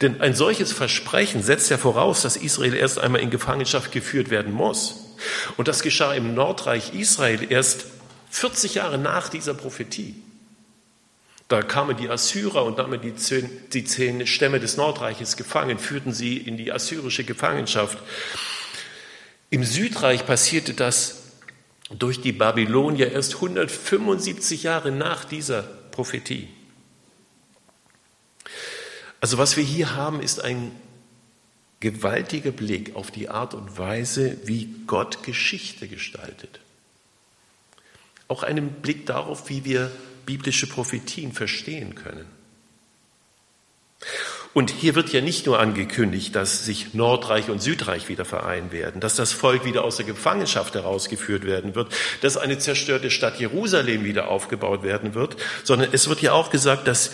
Denn 0.00 0.20
ein 0.20 0.34
solches 0.34 0.72
Versprechen 0.72 1.42
setzt 1.42 1.70
ja 1.70 1.78
voraus, 1.78 2.22
dass 2.22 2.36
Israel 2.36 2.74
erst 2.74 2.98
einmal 2.98 3.22
in 3.22 3.30
Gefangenschaft 3.30 3.92
geführt 3.92 4.30
werden 4.30 4.52
muss. 4.52 5.06
Und 5.56 5.68
das 5.68 5.82
geschah 5.82 6.14
im 6.14 6.34
Nordreich 6.34 6.94
Israel 6.94 7.50
erst 7.50 7.86
40 8.30 8.74
Jahre 8.74 8.98
nach 8.98 9.28
dieser 9.28 9.54
Prophetie. 9.54 10.14
Da 11.48 11.62
kamen 11.62 11.96
die 11.96 12.08
Assyrer 12.08 12.64
und 12.64 12.78
nahmen 12.78 13.00
die 13.00 13.14
zehn, 13.14 13.48
die 13.72 13.84
zehn 13.84 14.26
Stämme 14.26 14.58
des 14.58 14.76
Nordreiches 14.76 15.36
gefangen, 15.36 15.78
führten 15.78 16.12
sie 16.12 16.36
in 16.36 16.56
die 16.56 16.72
assyrische 16.72 17.24
Gefangenschaft. 17.24 17.98
Im 19.48 19.62
Südreich 19.62 20.26
passierte 20.26 20.74
das 20.74 21.22
durch 21.90 22.20
die 22.20 22.32
Babylonier 22.32 23.12
erst 23.12 23.36
175 23.36 24.64
Jahre 24.64 24.90
nach 24.90 25.24
dieser 25.24 25.62
Prophetie. 25.62 26.48
Also 29.20 29.38
was 29.38 29.56
wir 29.56 29.64
hier 29.64 29.94
haben, 29.94 30.20
ist 30.20 30.42
ein 30.42 30.72
gewaltiger 31.80 32.52
Blick 32.52 32.96
auf 32.96 33.10
die 33.10 33.28
Art 33.28 33.54
und 33.54 33.78
Weise, 33.78 34.38
wie 34.44 34.68
Gott 34.86 35.22
Geschichte 35.22 35.88
gestaltet. 35.88 36.60
Auch 38.28 38.42
einen 38.42 38.70
Blick 38.70 39.06
darauf, 39.06 39.48
wie 39.48 39.64
wir 39.64 39.90
biblische 40.24 40.66
Prophetien 40.66 41.32
verstehen 41.32 41.94
können. 41.94 42.26
Und 44.52 44.70
hier 44.70 44.94
wird 44.94 45.12
ja 45.12 45.20
nicht 45.20 45.44
nur 45.44 45.60
angekündigt, 45.60 46.34
dass 46.34 46.64
sich 46.64 46.94
Nordreich 46.94 47.50
und 47.50 47.60
Südreich 47.60 48.08
wieder 48.08 48.24
vereinen 48.24 48.72
werden, 48.72 49.02
dass 49.02 49.14
das 49.14 49.32
Volk 49.32 49.66
wieder 49.66 49.84
aus 49.84 49.96
der 49.96 50.06
Gefangenschaft 50.06 50.74
herausgeführt 50.74 51.44
werden 51.44 51.74
wird, 51.74 51.92
dass 52.22 52.38
eine 52.38 52.58
zerstörte 52.58 53.10
Stadt 53.10 53.38
Jerusalem 53.38 54.04
wieder 54.04 54.28
aufgebaut 54.28 54.82
werden 54.82 55.14
wird, 55.14 55.36
sondern 55.62 55.90
es 55.92 56.08
wird 56.08 56.22
ja 56.22 56.32
auch 56.32 56.48
gesagt, 56.48 56.88
dass 56.88 57.10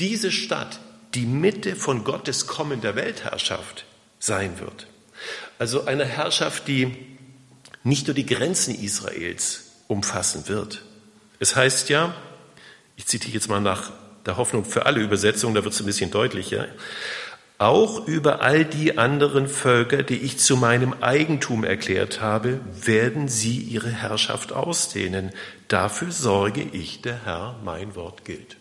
diese 0.00 0.32
Stadt 0.32 0.80
die 1.16 1.26
Mitte 1.26 1.74
von 1.76 2.04
Gottes 2.04 2.46
kommender 2.46 2.94
Weltherrschaft 2.94 3.86
sein 4.18 4.60
wird. 4.60 4.86
Also 5.58 5.86
eine 5.86 6.04
Herrschaft, 6.04 6.68
die 6.68 6.94
nicht 7.82 8.06
nur 8.06 8.14
die 8.14 8.26
Grenzen 8.26 8.74
Israels 8.74 9.72
umfassen 9.88 10.46
wird. 10.48 10.84
Es 11.40 11.56
heißt 11.56 11.88
ja, 11.88 12.14
ich 12.96 13.06
zitiere 13.06 13.34
jetzt 13.34 13.48
mal 13.48 13.60
nach 13.60 13.92
der 14.26 14.36
Hoffnung 14.36 14.64
für 14.64 14.84
alle 14.84 15.00
Übersetzungen, 15.00 15.54
da 15.54 15.64
wird 15.64 15.72
es 15.72 15.80
ein 15.80 15.86
bisschen 15.86 16.10
deutlicher, 16.10 16.68
auch 17.58 18.06
über 18.06 18.42
all 18.42 18.66
die 18.66 18.98
anderen 18.98 19.48
Völker, 19.48 20.02
die 20.02 20.18
ich 20.18 20.38
zu 20.38 20.58
meinem 20.58 20.92
Eigentum 21.00 21.64
erklärt 21.64 22.20
habe, 22.20 22.60
werden 22.82 23.28
sie 23.28 23.58
ihre 23.58 23.88
Herrschaft 23.88 24.52
ausdehnen. 24.52 25.30
Dafür 25.68 26.12
sorge 26.12 26.60
ich, 26.60 27.00
der 27.00 27.24
Herr, 27.24 27.58
mein 27.64 27.94
Wort 27.94 28.26
gilt. 28.26 28.58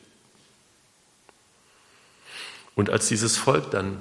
Und 2.75 2.89
als 2.89 3.08
dieses 3.08 3.38
Volk 3.38 3.72
dann 3.72 3.98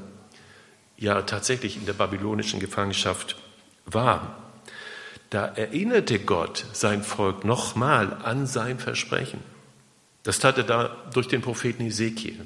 ja 0.97 1.23
tatsächlich 1.23 1.77
in 1.77 1.87
der 1.87 1.93
babylonischen 1.93 2.61
Gefangenschaft 2.61 3.37
war, 3.87 4.39
da 5.31 5.47
erinnerte 5.47 6.19
Gott 6.19 6.67
sein 6.73 7.03
Volk 7.03 7.45
nochmal 7.45 8.19
an 8.23 8.47
sein 8.47 8.79
Versprechen. 8.79 9.41
Das 10.23 10.39
tat 10.39 10.59
er 10.59 10.65
da 10.65 10.97
durch 11.13 11.29
den 11.29 11.43
Propheten 11.43 11.87
Ezekiel. 11.87 12.41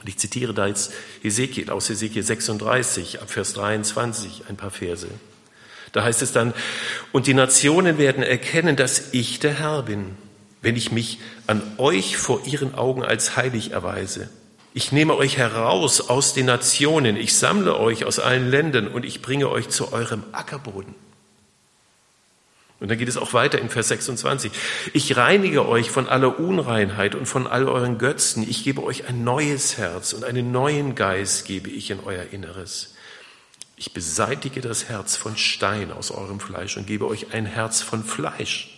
Und 0.00 0.08
ich 0.08 0.18
zitiere 0.18 0.54
da 0.54 0.66
jetzt 0.66 0.92
Ezekiel 1.22 1.70
aus 1.70 1.90
Ezekiel 1.90 2.22
36, 2.22 3.20
ab 3.20 3.30
Vers 3.30 3.54
23, 3.54 4.44
ein 4.48 4.56
paar 4.56 4.70
Verse. 4.70 5.08
Da 5.92 6.04
heißt 6.04 6.22
es 6.22 6.32
dann, 6.32 6.54
und 7.12 7.26
die 7.26 7.34
Nationen 7.34 7.98
werden 7.98 8.22
erkennen, 8.22 8.76
dass 8.76 9.12
ich 9.12 9.40
der 9.40 9.54
Herr 9.54 9.82
bin, 9.82 10.16
wenn 10.60 10.76
ich 10.76 10.92
mich 10.92 11.18
an 11.46 11.62
euch 11.78 12.16
vor 12.16 12.46
ihren 12.46 12.74
Augen 12.74 13.02
als 13.02 13.36
heilig 13.36 13.72
erweise. 13.72 14.28
Ich 14.74 14.92
nehme 14.92 15.16
euch 15.16 15.38
heraus 15.38 16.08
aus 16.08 16.34
den 16.34 16.46
Nationen, 16.46 17.16
ich 17.16 17.36
sammle 17.36 17.78
euch 17.78 18.04
aus 18.04 18.18
allen 18.18 18.50
Ländern 18.50 18.88
und 18.88 19.04
ich 19.04 19.22
bringe 19.22 19.48
euch 19.48 19.68
zu 19.68 19.92
eurem 19.92 20.24
Ackerboden. 20.32 20.94
Und 22.80 22.88
dann 22.88 22.98
geht 22.98 23.08
es 23.08 23.16
auch 23.16 23.32
weiter 23.32 23.58
in 23.58 23.70
Vers 23.70 23.88
26. 23.88 24.52
Ich 24.92 25.16
reinige 25.16 25.68
euch 25.68 25.90
von 25.90 26.08
aller 26.08 26.38
Unreinheit 26.38 27.16
und 27.16 27.26
von 27.26 27.48
all 27.48 27.68
euren 27.68 27.98
Götzen. 27.98 28.48
Ich 28.48 28.62
gebe 28.62 28.84
euch 28.84 29.08
ein 29.08 29.24
neues 29.24 29.78
Herz 29.78 30.12
und 30.12 30.22
einen 30.22 30.52
neuen 30.52 30.94
Geist 30.94 31.44
gebe 31.44 31.70
ich 31.70 31.90
in 31.90 31.98
euer 32.04 32.26
Inneres. 32.30 32.94
Ich 33.76 33.92
beseitige 33.92 34.60
das 34.60 34.88
Herz 34.88 35.16
von 35.16 35.36
Stein 35.36 35.90
aus 35.90 36.12
eurem 36.12 36.38
Fleisch 36.38 36.76
und 36.76 36.86
gebe 36.86 37.08
euch 37.08 37.32
ein 37.32 37.46
Herz 37.46 37.82
von 37.82 38.04
Fleisch. 38.04 38.77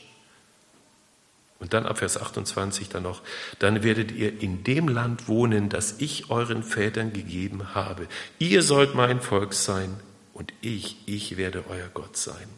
Und 1.60 1.74
dann 1.74 1.84
ab 1.86 1.98
Vers 1.98 2.16
28 2.16 2.88
dann 2.88 3.02
noch, 3.02 3.20
dann 3.58 3.82
werdet 3.82 4.12
ihr 4.12 4.40
in 4.40 4.64
dem 4.64 4.88
Land 4.88 5.28
wohnen, 5.28 5.68
das 5.68 5.96
ich 5.98 6.30
euren 6.30 6.62
Vätern 6.62 7.12
gegeben 7.12 7.74
habe. 7.74 8.08
Ihr 8.38 8.62
sollt 8.62 8.94
mein 8.94 9.20
Volk 9.20 9.52
sein 9.52 9.94
und 10.32 10.54
ich, 10.62 10.96
ich 11.04 11.36
werde 11.36 11.64
euer 11.68 11.88
Gott 11.92 12.16
sein. 12.16 12.48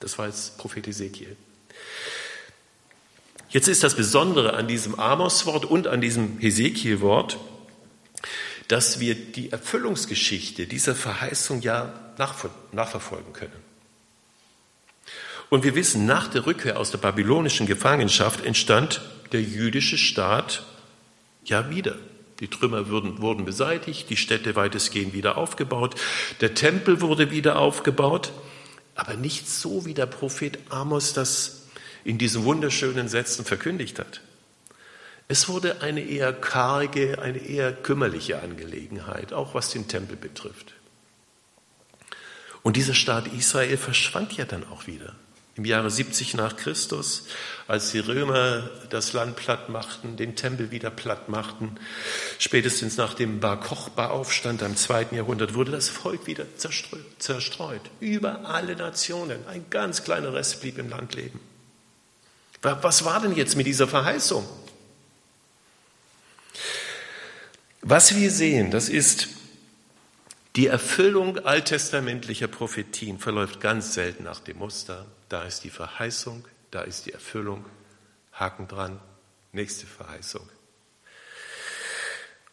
Das 0.00 0.18
war 0.18 0.26
jetzt 0.26 0.58
Prophet 0.58 0.88
Ezekiel. 0.88 1.36
Jetzt 3.48 3.68
ist 3.68 3.84
das 3.84 3.94
Besondere 3.94 4.54
an 4.54 4.66
diesem 4.66 4.98
Amos-Wort 4.98 5.64
und 5.64 5.86
an 5.86 6.00
diesem 6.00 6.38
Hesekiel-Wort, 6.38 7.38
dass 8.66 9.00
wir 9.00 9.14
die 9.14 9.52
Erfüllungsgeschichte 9.52 10.66
dieser 10.66 10.94
Verheißung 10.94 11.62
ja 11.62 11.94
nachverfolgen 12.72 13.32
können. 13.32 13.67
Und 15.50 15.64
wir 15.64 15.74
wissen, 15.74 16.06
nach 16.06 16.28
der 16.28 16.46
Rückkehr 16.46 16.78
aus 16.78 16.90
der 16.90 16.98
babylonischen 16.98 17.66
Gefangenschaft 17.66 18.44
entstand 18.44 19.00
der 19.32 19.42
jüdische 19.42 19.96
Staat 19.96 20.64
ja 21.44 21.70
wieder. 21.70 21.96
Die 22.40 22.48
Trümmer 22.48 22.88
wurden, 22.88 23.20
wurden 23.20 23.44
beseitigt, 23.44 24.10
die 24.10 24.16
Städte 24.16 24.54
weitestgehend 24.56 25.12
wieder 25.12 25.36
aufgebaut, 25.36 25.96
der 26.40 26.54
Tempel 26.54 27.00
wurde 27.00 27.30
wieder 27.30 27.58
aufgebaut 27.58 28.30
aber 28.98 29.14
nicht 29.14 29.48
so, 29.48 29.84
wie 29.84 29.94
der 29.94 30.06
Prophet 30.06 30.58
Amos 30.70 31.12
das 31.12 31.68
in 32.02 32.18
diesen 32.18 32.42
wunderschönen 32.42 33.08
Sätzen 33.08 33.44
verkündigt 33.44 34.00
hat. 34.00 34.22
Es 35.28 35.48
wurde 35.48 35.82
eine 35.82 36.00
eher 36.00 36.32
karge, 36.32 37.20
eine 37.22 37.38
eher 37.38 37.72
kümmerliche 37.72 38.42
Angelegenheit, 38.42 39.32
auch 39.32 39.54
was 39.54 39.70
den 39.70 39.86
Tempel 39.86 40.16
betrifft. 40.16 40.74
Und 42.64 42.74
dieser 42.74 42.94
Staat 42.94 43.32
Israel 43.32 43.76
verschwand 43.76 44.36
ja 44.36 44.46
dann 44.46 44.66
auch 44.66 44.88
wieder 44.88 45.14
im 45.58 45.64
Jahre 45.64 45.90
70 45.90 46.34
nach 46.34 46.56
Christus, 46.56 47.24
als 47.66 47.90
die 47.90 47.98
Römer 47.98 48.70
das 48.90 49.12
Land 49.12 49.34
platt 49.34 49.68
machten, 49.68 50.16
den 50.16 50.36
Tempel 50.36 50.70
wieder 50.70 50.90
platt 50.90 51.28
machten. 51.28 51.76
Spätestens 52.38 52.96
nach 52.96 53.12
dem 53.12 53.40
Bar 53.40 53.58
Kochba-Aufstand 53.60 54.62
im 54.62 54.76
zweiten 54.76 55.16
Jahrhundert 55.16 55.54
wurde 55.54 55.72
das 55.72 55.88
Volk 55.88 56.28
wieder 56.28 56.46
zerstreut, 56.56 57.04
zerstreut. 57.18 57.82
Über 57.98 58.46
alle 58.46 58.76
Nationen. 58.76 59.46
Ein 59.48 59.66
ganz 59.68 60.04
kleiner 60.04 60.32
Rest 60.32 60.60
blieb 60.60 60.78
im 60.78 60.88
Land 60.88 61.14
leben. 61.14 61.40
Was 62.62 63.04
war 63.04 63.20
denn 63.20 63.36
jetzt 63.36 63.56
mit 63.56 63.66
dieser 63.66 63.88
Verheißung? 63.88 64.48
Was 67.82 68.14
wir 68.14 68.30
sehen, 68.30 68.70
das 68.70 68.88
ist 68.88 69.28
die 70.58 70.66
Erfüllung 70.66 71.38
alttestamentlicher 71.38 72.48
Prophetien 72.48 73.20
verläuft 73.20 73.60
ganz 73.60 73.94
selten 73.94 74.24
nach 74.24 74.40
dem 74.40 74.58
Muster. 74.58 75.06
Da 75.28 75.44
ist 75.44 75.62
die 75.62 75.70
Verheißung, 75.70 76.44
da 76.72 76.82
ist 76.82 77.06
die 77.06 77.12
Erfüllung. 77.12 77.64
Haken 78.32 78.66
dran, 78.66 78.98
nächste 79.52 79.86
Verheißung. 79.86 80.48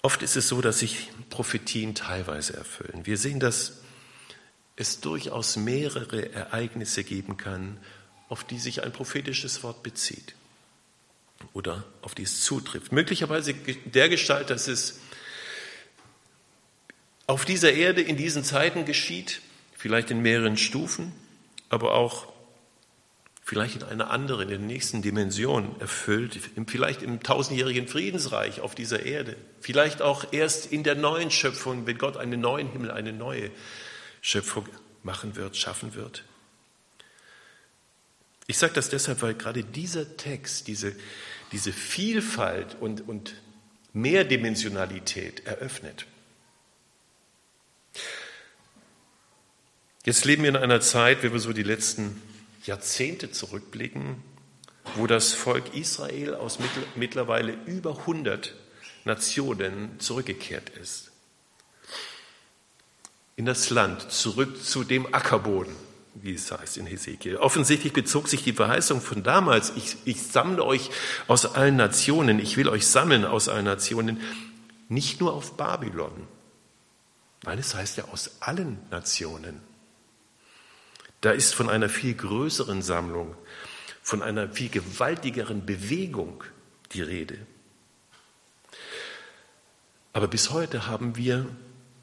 Oft 0.03 0.21
ist 0.21 0.35
es 0.35 0.47
so, 0.47 0.61
dass 0.61 0.77
sich 0.77 1.09
Prophetien 1.31 1.95
teilweise 1.95 2.55
erfüllen. 2.55 3.07
Wir 3.07 3.17
sehen, 3.17 3.39
dass 3.39 3.81
es 4.75 4.99
durchaus 4.99 5.55
mehrere 5.55 6.31
Ereignisse 6.31 7.03
geben 7.03 7.37
kann, 7.37 7.79
auf 8.29 8.43
die 8.43 8.59
sich 8.59 8.83
ein 8.83 8.93
prophetisches 8.93 9.63
Wort 9.63 9.81
bezieht 9.81 10.35
oder 11.53 11.83
auf 12.03 12.13
die 12.13 12.23
es 12.23 12.41
zutrifft. 12.41 12.91
Möglicherweise 12.91 13.55
der 13.55 14.09
Gestalt, 14.09 14.51
dass 14.51 14.67
es 14.67 14.99
auf 17.27 17.45
dieser 17.45 17.73
Erde 17.73 18.01
in 18.01 18.17
diesen 18.17 18.43
Zeiten 18.43 18.85
geschieht, 18.85 19.41
vielleicht 19.75 20.11
in 20.11 20.21
mehreren 20.21 20.57
Stufen, 20.57 21.11
aber 21.69 21.93
auch 21.93 22.27
vielleicht 23.43 23.77
in 23.77 23.83
einer 23.83 24.09
anderen, 24.09 24.43
in 24.43 24.49
der 24.49 24.59
nächsten 24.59 25.01
Dimension 25.01 25.79
erfüllt, 25.79 26.39
vielleicht 26.67 27.03
im 27.03 27.21
tausendjährigen 27.21 27.87
Friedensreich 27.87 28.59
auf 28.61 28.73
dieser 28.73 29.05
Erde, 29.05 29.37
vielleicht 29.61 30.01
auch 30.01 30.33
erst 30.33 30.71
in 30.71 30.83
der 30.83 30.95
neuen 30.95 31.29
Schöpfung, 31.29 31.85
wenn 31.85 31.97
Gott 31.97 32.17
einen 32.17 32.41
neuen 32.41 32.71
Himmel, 32.71 32.91
eine 32.91 33.13
neue 33.13 33.51
Schöpfung 34.21 34.67
machen 35.03 35.35
wird, 35.35 35.55
schaffen 35.55 35.93
wird. 35.93 36.23
Ich 38.47 38.57
sage 38.57 38.73
das 38.73 38.89
deshalb, 38.89 39.21
weil 39.21 39.35
gerade 39.35 39.63
dieser 39.63 40.17
Text 40.17 40.67
diese, 40.67 40.95
diese 41.51 41.71
Vielfalt 41.71 42.77
und, 42.79 43.07
und 43.07 43.35
Mehrdimensionalität 43.93 45.45
eröffnet. 45.45 46.05
Jetzt 50.05 50.23
leben 50.23 50.43
wir 50.43 50.49
in 50.49 50.55
einer 50.55 50.81
Zeit, 50.81 51.23
wenn 51.23 51.33
wir 51.33 51.39
so 51.39 51.51
die 51.51 51.63
letzten 51.63 52.21
Jahrzehnte 52.63 53.31
zurückblicken, 53.31 54.17
wo 54.93 55.07
das 55.07 55.33
Volk 55.33 55.73
Israel 55.73 56.35
aus 56.35 56.59
mittlerweile 56.95 57.53
über 57.65 57.97
100 58.01 58.53
Nationen 59.03 59.99
zurückgekehrt 59.99 60.69
ist. 60.69 61.11
In 63.35 63.47
das 63.47 63.71
Land, 63.71 64.11
zurück 64.11 64.63
zu 64.63 64.83
dem 64.83 65.11
Ackerboden, 65.11 65.75
wie 66.13 66.35
es 66.35 66.51
heißt 66.51 66.77
in 66.77 66.85
Hesekiel. 66.85 67.37
Offensichtlich 67.37 67.91
bezog 67.91 68.27
sich 68.27 68.43
die 68.43 68.53
Verheißung 68.53 69.01
von 69.01 69.23
damals, 69.23 69.73
ich, 69.75 69.97
ich 70.05 70.21
sammle 70.21 70.63
euch 70.63 70.91
aus 71.27 71.47
allen 71.47 71.77
Nationen, 71.77 72.37
ich 72.37 72.57
will 72.57 72.69
euch 72.69 72.85
sammeln 72.85 73.25
aus 73.25 73.49
allen 73.49 73.65
Nationen, 73.65 74.21
nicht 74.87 75.19
nur 75.19 75.33
auf 75.33 75.57
Babylon. 75.57 76.27
Nein, 77.43 77.57
es 77.57 77.73
heißt 77.73 77.97
ja 77.97 78.05
aus 78.05 78.37
allen 78.39 78.77
Nationen. 78.91 79.74
Da 81.25 81.31
ist 81.31 81.55
von 81.55 81.71
einer 81.71 81.89
viel 81.89 82.13
größeren 82.13 82.83
Sammlung, 82.83 83.35
von 84.03 84.21
einer 84.21 84.47
viel 84.47 84.69
gewaltigeren 84.69 85.65
Bewegung 85.65 86.43
die 86.91 87.01
Rede. 87.01 87.39
Aber 90.13 90.27
bis 90.27 90.51
heute 90.51 90.85
haben 90.85 91.15
wir 91.15 91.47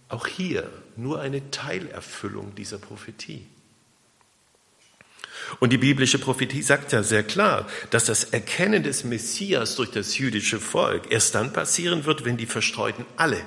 auch 0.08 0.26
hier 0.26 0.68
nur 0.96 1.20
eine 1.20 1.52
Teilerfüllung 1.52 2.56
dieser 2.56 2.78
Prophetie. 2.78 3.46
Und 5.60 5.72
die 5.72 5.78
biblische 5.78 6.18
Prophetie 6.18 6.62
sagt 6.62 6.90
ja 6.90 7.04
sehr 7.04 7.22
klar, 7.22 7.68
dass 7.90 8.06
das 8.06 8.24
Erkennen 8.24 8.82
des 8.82 9.04
Messias 9.04 9.76
durch 9.76 9.92
das 9.92 10.18
jüdische 10.18 10.58
Volk 10.58 11.12
erst 11.12 11.36
dann 11.36 11.52
passieren 11.52 12.06
wird, 12.06 12.24
wenn 12.24 12.38
die 12.38 12.46
Verstreuten 12.46 13.06
alle, 13.16 13.40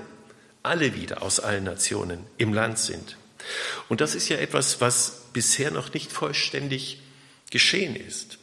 alle 0.63 0.95
wieder 0.95 1.21
aus 1.21 1.41
allen 1.41 1.65
Nationen 1.65 2.25
im 2.37 2.53
Land 2.53 2.79
sind. 2.79 3.17
Und 3.89 4.01
das 4.01 4.15
ist 4.15 4.29
ja 4.29 4.37
etwas, 4.37 4.81
was 4.81 5.25
bisher 5.33 5.71
noch 5.71 5.93
nicht 5.93 6.11
vollständig 6.11 7.01
geschehen 7.51 7.95
ist. 7.95 8.37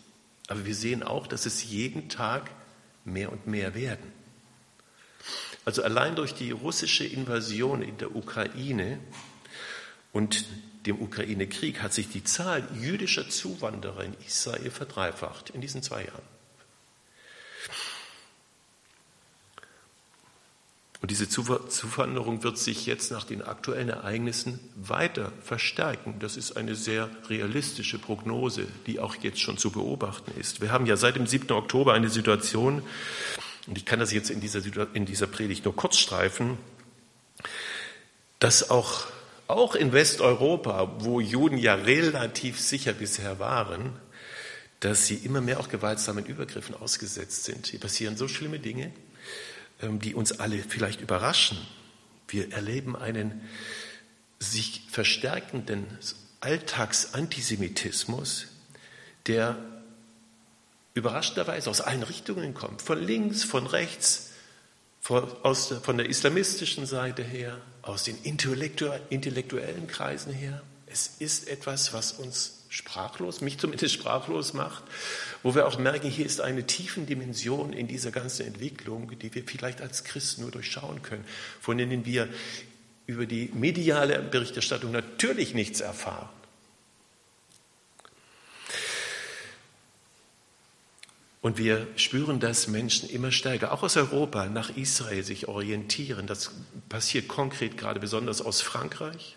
Aber 0.48 0.64
wir 0.66 0.74
sehen 0.74 1.02
auch, 1.02 1.26
dass 1.26 1.46
es 1.46 1.64
jeden 1.64 2.08
Tag 2.08 2.50
mehr 3.04 3.32
und 3.32 3.46
mehr 3.46 3.74
werden. 3.74 4.12
Also 5.64 5.82
allein 5.82 6.16
durch 6.16 6.34
die 6.34 6.50
russische 6.50 7.04
Invasion 7.04 7.82
in 7.82 7.96
der 7.98 8.14
Ukraine 8.16 8.98
und 10.12 10.44
dem 10.86 11.00
Ukraine-Krieg 11.00 11.80
hat 11.80 11.92
sich 11.92 12.08
die 12.08 12.24
Zahl 12.24 12.68
jüdischer 12.74 13.28
Zuwanderer 13.30 14.04
in 14.04 14.14
Israel 14.26 14.70
verdreifacht 14.70 15.50
in 15.50 15.60
diesen 15.60 15.82
zwei 15.82 16.04
Jahren. 16.04 16.31
Und 21.02 21.10
diese 21.10 21.28
Zuwanderung 21.28 22.44
wird 22.44 22.58
sich 22.58 22.86
jetzt 22.86 23.10
nach 23.10 23.24
den 23.24 23.42
aktuellen 23.42 23.88
Ereignissen 23.88 24.60
weiter 24.76 25.32
verstärken. 25.42 26.14
Das 26.20 26.36
ist 26.36 26.56
eine 26.56 26.76
sehr 26.76 27.10
realistische 27.28 27.98
Prognose, 27.98 28.68
die 28.86 29.00
auch 29.00 29.16
jetzt 29.16 29.40
schon 29.40 29.58
zu 29.58 29.72
beobachten 29.72 30.30
ist. 30.38 30.60
Wir 30.60 30.70
haben 30.70 30.86
ja 30.86 30.96
seit 30.96 31.16
dem 31.16 31.26
7. 31.26 31.50
Oktober 31.50 31.92
eine 31.92 32.08
Situation, 32.08 32.84
und 33.66 33.76
ich 33.76 33.84
kann 33.84 33.98
das 33.98 34.12
jetzt 34.12 34.30
in 34.30 34.40
dieser, 34.40 34.62
in 34.94 35.04
dieser 35.04 35.26
Predigt 35.26 35.64
nur 35.64 35.74
kurz 35.74 35.98
streifen, 35.98 36.56
dass 38.38 38.70
auch, 38.70 39.06
auch 39.48 39.74
in 39.74 39.92
Westeuropa, 39.92 40.98
wo 41.00 41.20
Juden 41.20 41.58
ja 41.58 41.74
relativ 41.74 42.60
sicher 42.60 42.92
bisher 42.92 43.40
waren, 43.40 43.92
dass 44.78 45.08
sie 45.08 45.16
immer 45.16 45.40
mehr 45.40 45.58
auch 45.58 45.68
gewaltsamen 45.68 46.26
Übergriffen 46.26 46.76
ausgesetzt 46.76 47.42
sind. 47.42 47.66
Hier 47.66 47.80
passieren 47.80 48.16
so 48.16 48.28
schlimme 48.28 48.60
Dinge, 48.60 48.92
die 49.82 50.14
uns 50.14 50.32
alle 50.32 50.58
vielleicht 50.58 51.00
überraschen. 51.00 51.58
Wir 52.28 52.52
erleben 52.52 52.96
einen 52.96 53.42
sich 54.38 54.82
verstärkenden 54.90 55.86
Alltagsantisemitismus, 56.40 58.46
der 59.26 59.56
überraschenderweise 60.94 61.70
aus 61.70 61.80
allen 61.80 62.02
Richtungen 62.02 62.54
kommt, 62.54 62.82
von 62.82 63.02
links, 63.02 63.44
von 63.44 63.66
rechts, 63.66 64.30
von, 65.00 65.30
aus, 65.42 65.74
von 65.82 65.96
der 65.96 66.08
islamistischen 66.08 66.86
Seite 66.86 67.22
her, 67.22 67.60
aus 67.82 68.04
den 68.04 68.16
intellektuellen 68.22 69.86
Kreisen 69.86 70.32
her. 70.32 70.62
Es 70.86 71.12
ist 71.18 71.48
etwas, 71.48 71.92
was 71.92 72.12
uns 72.12 72.61
sprachlos, 72.72 73.42
mich 73.42 73.58
zumindest 73.58 73.94
sprachlos 73.94 74.54
macht, 74.54 74.82
wo 75.42 75.54
wir 75.54 75.66
auch 75.66 75.78
merken, 75.78 76.08
hier 76.08 76.24
ist 76.24 76.40
eine 76.40 76.66
tiefen 76.66 77.04
Dimension 77.04 77.74
in 77.74 77.86
dieser 77.86 78.10
ganzen 78.10 78.46
Entwicklung, 78.46 79.18
die 79.18 79.34
wir 79.34 79.44
vielleicht 79.44 79.82
als 79.82 80.04
Christen 80.04 80.40
nur 80.40 80.50
durchschauen 80.50 81.02
können, 81.02 81.24
von 81.60 81.76
denen 81.76 82.06
wir 82.06 82.30
über 83.06 83.26
die 83.26 83.50
mediale 83.52 84.20
Berichterstattung 84.20 84.90
natürlich 84.90 85.52
nichts 85.52 85.82
erfahren. 85.82 86.30
Und 91.42 91.58
wir 91.58 91.88
spüren, 91.96 92.40
dass 92.40 92.68
Menschen 92.68 93.10
immer 93.10 93.32
stärker, 93.32 93.72
auch 93.72 93.82
aus 93.82 93.96
Europa, 93.98 94.46
nach 94.46 94.74
Israel 94.76 95.24
sich 95.24 95.46
orientieren. 95.46 96.26
Das 96.26 96.52
passiert 96.88 97.28
konkret 97.28 97.76
gerade 97.76 98.00
besonders 98.00 98.40
aus 98.40 98.62
Frankreich, 98.62 99.36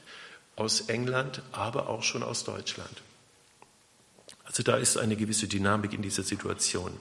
aus 0.55 0.81
England, 0.81 1.41
aber 1.51 1.89
auch 1.89 2.03
schon 2.03 2.23
aus 2.23 2.45
Deutschland. 2.45 3.01
Also 4.55 4.71
da 4.71 4.77
ist 4.77 4.95
eine 4.97 5.17
gewisse 5.17 5.49
Dynamik 5.49 5.91
in 5.91 6.01
dieser 6.01 6.23
Situation. 6.23 6.93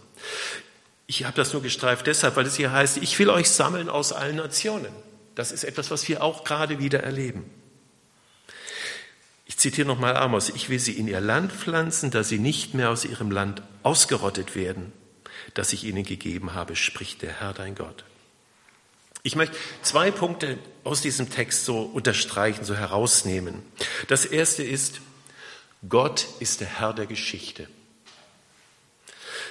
Ich 1.06 1.24
habe 1.24 1.36
das 1.36 1.52
nur 1.52 1.62
gestreift 1.62 2.04
deshalb, 2.08 2.34
weil 2.34 2.46
es 2.46 2.56
hier 2.56 2.72
heißt, 2.72 2.96
ich 2.96 3.16
will 3.20 3.30
euch 3.30 3.48
sammeln 3.48 3.88
aus 3.88 4.12
allen 4.12 4.34
Nationen. 4.34 4.92
Das 5.36 5.52
ist 5.52 5.62
etwas, 5.62 5.92
was 5.92 6.08
wir 6.08 6.24
auch 6.24 6.42
gerade 6.42 6.80
wieder 6.80 7.04
erleben. 7.04 7.48
Ich 9.46 9.56
zitiere 9.56 9.86
nochmal 9.86 10.16
Amos, 10.16 10.48
ich 10.48 10.68
will 10.68 10.80
sie 10.80 10.94
in 10.98 11.06
ihr 11.06 11.20
Land 11.20 11.52
pflanzen, 11.52 12.10
dass 12.10 12.28
sie 12.28 12.40
nicht 12.40 12.74
mehr 12.74 12.90
aus 12.90 13.04
ihrem 13.04 13.30
Land 13.30 13.62
ausgerottet 13.84 14.56
werden, 14.56 14.92
das 15.54 15.72
ich 15.72 15.84
ihnen 15.84 16.02
gegeben 16.02 16.54
habe, 16.54 16.74
spricht 16.74 17.22
der 17.22 17.38
Herr 17.38 17.52
dein 17.52 17.76
Gott. 17.76 18.04
Ich 19.22 19.36
möchte 19.36 19.56
zwei 19.82 20.10
Punkte 20.10 20.58
aus 20.82 21.02
diesem 21.02 21.30
Text 21.30 21.66
so 21.66 21.82
unterstreichen, 21.82 22.64
so 22.64 22.74
herausnehmen. 22.74 23.62
Das 24.08 24.24
erste 24.24 24.64
ist, 24.64 25.00
Gott 25.88 26.26
ist 26.40 26.60
der 26.60 26.68
Herr 26.68 26.92
der 26.92 27.06
Geschichte. 27.06 27.68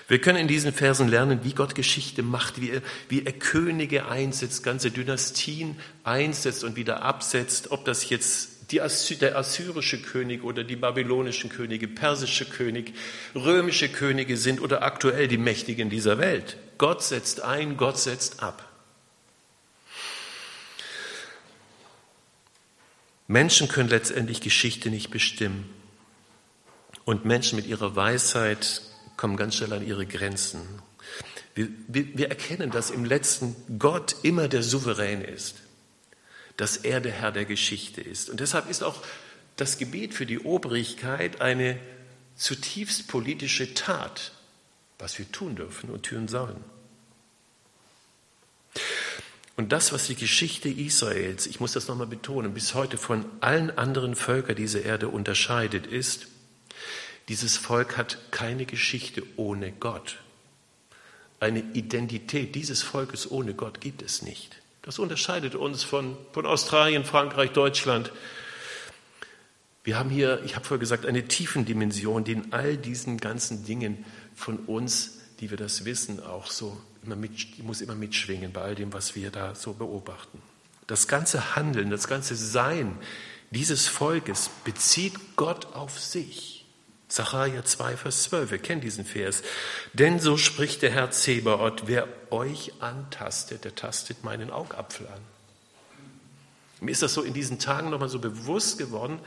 Wir 0.08 0.20
können 0.20 0.40
in 0.40 0.48
diesen 0.48 0.74
Versen 0.74 1.08
lernen, 1.08 1.40
wie 1.44 1.54
Gott 1.54 1.76
Geschichte 1.76 2.24
macht, 2.24 2.60
wie 2.60 2.72
er, 2.72 2.82
wie 3.08 3.26
er 3.26 3.32
Könige 3.32 4.08
einsetzt, 4.08 4.64
ganze 4.64 4.92
Dynastien 4.92 5.80
einsetzt 6.04 6.64
und 6.64 6.76
wieder 6.76 7.04
absetzt, 7.04 7.72
ob 7.72 7.86
das 7.86 8.10
jetzt 8.10 8.72
die, 8.72 8.82
der 9.18 9.38
assyrische 9.38 10.02
König 10.02 10.44
oder 10.44 10.64
die 10.64 10.76
babylonischen 10.76 11.50
Könige, 11.50 11.88
persische 11.88 12.46
König, 12.46 12.94
römische 13.34 13.88
Könige 13.88 14.36
sind 14.36 14.60
oder 14.62 14.84
aktuell 14.84 15.28
die 15.28 15.38
Mächtigen 15.38 15.90
dieser 15.90 16.18
Welt. 16.18 16.58
Gott 16.78 17.02
setzt 17.04 17.42
ein, 17.42 17.78
Gott 17.78 17.98
setzt 17.98 18.44
ab. 18.44 18.70
Menschen 23.28 23.70
können 23.70 23.90
letztendlich 23.90 24.42
Geschichte 24.42 24.90
nicht 24.90 25.12
bestimmen. 25.12 25.83
Und 27.06 27.26
Menschen 27.26 27.58
mit 27.58 27.68
ihrer 27.68 27.96
Weisheit 27.96 28.82
kommen 29.18 29.38
ganz 29.38 29.56
schnell 29.56 29.74
an 29.74 29.86
ihre 29.86 30.06
Grenzen. 30.06 30.62
Wir, 31.56 31.68
wir, 31.88 32.18
wir 32.18 32.30
erkennen, 32.30 32.72
dass 32.72 32.90
im 32.90 33.06
letzten 33.06 33.56
Gott 33.78 34.16
immer 34.24 34.48
der 34.48 34.64
Souverän 34.64 35.22
ist, 35.22 35.56
dass 36.58 36.78
er 36.78 37.02
der 37.02 37.12
Herr 37.12 37.32
der 37.32 37.46
Geschichte 37.46 38.02
ist. 38.02 38.30
Und 38.30 38.40
deshalb 38.40 38.70
ist 38.70 38.84
auch 38.84 39.04
das 39.56 39.78
Gebet 39.78 40.14
für 40.14 40.26
die 40.26 40.40
Obrigkeit 40.40 41.42
eine 41.42 41.78
zutiefst 42.36 43.08
politische 43.08 43.74
Tat, 43.74 44.32
was 44.98 45.20
wir 45.20 45.32
tun 45.32 45.56
dürfen 45.56 45.90
und 45.90 46.06
tun 46.06 46.28
sollen. 46.28 46.64
Und 49.56 49.72
das, 49.72 49.94
was 49.94 50.08
die 50.08 50.16
Geschichte 50.16 50.68
Israels, 50.68 51.46
ich 51.46 51.60
muss 51.60 51.74
das 51.74 51.88
nochmal 51.88 52.08
betonen, 52.08 52.56
bis 52.56 52.74
heute 52.74 52.98
von 52.98 53.26
allen 53.40 53.78
anderen 53.78 54.16
Völkern 54.16 54.56
dieser 54.56 54.82
Erde 54.82 55.10
unterscheidet, 55.10 55.86
ist, 55.86 56.28
dieses 57.30 57.58
Volk 57.58 57.98
hat 57.98 58.32
keine 58.32 58.66
Geschichte 58.66 59.24
ohne 59.38 59.72
Gott. 59.72 60.18
Eine 61.40 61.60
Identität 61.74 62.56
dieses 62.56 62.82
Volkes 62.82 63.30
ohne 63.30 63.54
Gott 63.54 63.82
gibt 63.82 64.02
es 64.02 64.22
nicht. 64.22 64.58
Das 64.82 65.00
unterscheidet 65.00 65.56
uns 65.56 65.84
von, 65.84 66.18
von 66.34 66.46
Australien, 66.46 67.06
Frankreich, 67.06 67.52
Deutschland. 67.52 68.12
Wir 69.84 69.98
haben 69.98 70.10
hier, 70.10 70.42
ich 70.46 70.56
habe 70.56 70.66
vorher 70.66 70.80
gesagt, 70.80 71.06
eine 71.06 71.28
Tiefendimension, 71.28 72.24
die 72.24 72.34
in 72.34 72.54
all 72.54 72.78
diesen 72.78 73.18
ganzen 73.18 73.66
Dingen 73.66 74.06
von 74.36 74.58
uns, 74.58 75.20
die 75.40 75.50
wir 75.50 75.58
das 75.58 75.86
wissen, 75.86 76.22
auch 76.24 76.48
so 76.48 76.78
immer 77.04 77.16
mit, 77.16 77.62
muss 77.64 77.82
immer 77.82 77.96
mitschwingen 77.96 78.52
bei 78.54 78.62
all 78.62 78.76
dem, 78.76 78.94
was 78.94 79.16
wir 79.16 79.30
da 79.32 79.56
so 79.56 79.74
beobachten. 79.74 80.42
Das 80.88 81.08
ganze 81.08 81.56
Handeln, 81.56 81.90
das 81.90 82.08
ganze 82.08 82.36
Sein 82.36 82.98
dieses 83.52 83.88
Volkes 83.88 84.50
bezieht 84.64 85.14
Gott 85.36 85.68
auf 85.76 86.00
sich. 86.00 86.53
Sacharja 87.14 87.64
2, 87.64 87.96
Vers 87.96 88.24
12, 88.24 88.50
wir 88.50 88.58
kennen 88.58 88.82
diesen 88.82 89.06
Vers. 89.06 89.44
Denn 89.94 90.20
so 90.20 90.36
spricht 90.36 90.82
der 90.82 90.90
Herr 90.90 91.12
Zebaoth, 91.12 91.84
wer 91.86 92.08
euch 92.32 92.74
antastet, 92.80 93.66
der 93.66 93.76
tastet 93.76 94.24
meinen 94.24 94.50
Augapfel 94.50 95.06
an. 95.06 95.22
Mir 96.82 96.90
ist 96.90 97.04
das 97.04 97.14
so 97.14 97.22
in 97.22 97.36
diesen 97.36 97.60
Tagen 97.60 97.92
nochmal 97.92 98.10
so 98.10 98.18
bewusst 98.18 98.80
geworden, 98.80 99.20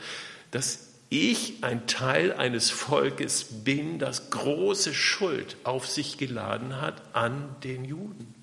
dass 0.51 0.89
ich 1.07 1.63
ein 1.63 1.87
Teil 1.87 2.33
eines 2.33 2.69
Volkes 2.69 3.45
bin, 3.63 3.99
das 3.99 4.31
große 4.31 4.93
Schuld 4.93 5.55
auf 5.63 5.87
sich 5.87 6.17
geladen 6.17 6.81
hat 6.81 7.01
an 7.13 7.55
den 7.63 7.85
Juden. 7.85 8.35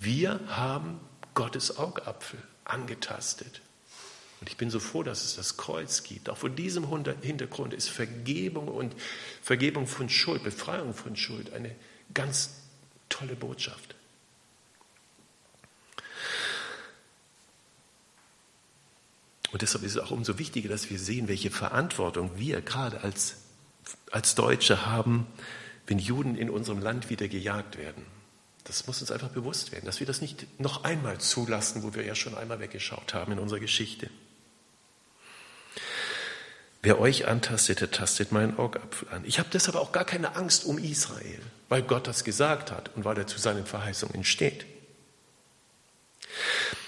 Wir 0.00 0.40
haben 0.48 1.00
Gottes 1.34 1.76
Augapfel 1.76 2.42
angetastet. 2.64 3.60
Und 4.42 4.48
ich 4.48 4.56
bin 4.56 4.70
so 4.70 4.80
froh, 4.80 5.04
dass 5.04 5.24
es 5.24 5.36
das 5.36 5.56
Kreuz 5.56 6.02
gibt. 6.02 6.28
Auch 6.28 6.36
vor 6.36 6.50
diesem 6.50 6.84
Hintergrund 7.20 7.72
ist 7.72 7.88
Vergebung 7.88 8.66
und 8.66 8.92
Vergebung 9.40 9.86
von 9.86 10.08
Schuld, 10.08 10.42
Befreiung 10.42 10.94
von 10.94 11.14
Schuld 11.14 11.52
eine 11.52 11.72
ganz 12.12 12.50
tolle 13.08 13.36
Botschaft. 13.36 13.94
Und 19.52 19.62
deshalb 19.62 19.84
ist 19.84 19.92
es 19.92 19.98
auch 19.98 20.10
umso 20.10 20.40
wichtiger, 20.40 20.68
dass 20.68 20.90
wir 20.90 20.98
sehen, 20.98 21.28
welche 21.28 21.52
Verantwortung 21.52 22.32
wir 22.34 22.62
gerade 22.62 23.02
als, 23.02 23.36
als 24.10 24.34
Deutsche 24.34 24.86
haben, 24.86 25.28
wenn 25.86 26.00
Juden 26.00 26.34
in 26.34 26.50
unserem 26.50 26.80
Land 26.80 27.10
wieder 27.10 27.28
gejagt 27.28 27.78
werden. 27.78 28.04
Das 28.64 28.88
muss 28.88 29.00
uns 29.00 29.12
einfach 29.12 29.30
bewusst 29.30 29.70
werden, 29.70 29.86
dass 29.86 30.00
wir 30.00 30.06
das 30.08 30.20
nicht 30.20 30.58
noch 30.58 30.82
einmal 30.82 31.18
zulassen, 31.18 31.84
wo 31.84 31.94
wir 31.94 32.04
ja 32.04 32.16
schon 32.16 32.34
einmal 32.34 32.58
weggeschaut 32.58 33.14
haben 33.14 33.30
in 33.30 33.38
unserer 33.38 33.60
Geschichte. 33.60 34.10
Wer 36.82 36.98
euch 36.98 37.28
antastet, 37.28 37.80
der 37.80 37.92
tastet 37.92 38.32
meinen 38.32 38.58
Augapfel 38.58 39.08
an. 39.10 39.24
Ich 39.24 39.38
habe 39.38 39.48
deshalb 39.52 39.76
auch 39.76 39.92
gar 39.92 40.04
keine 40.04 40.34
Angst 40.34 40.64
um 40.64 40.78
Israel, 40.78 41.40
weil 41.68 41.82
Gott 41.82 42.08
das 42.08 42.24
gesagt 42.24 42.72
hat 42.72 42.90
und 42.96 43.04
weil 43.04 43.16
er 43.18 43.28
zu 43.28 43.38
seinen 43.38 43.66
Verheißungen 43.66 44.24
steht. 44.24 44.66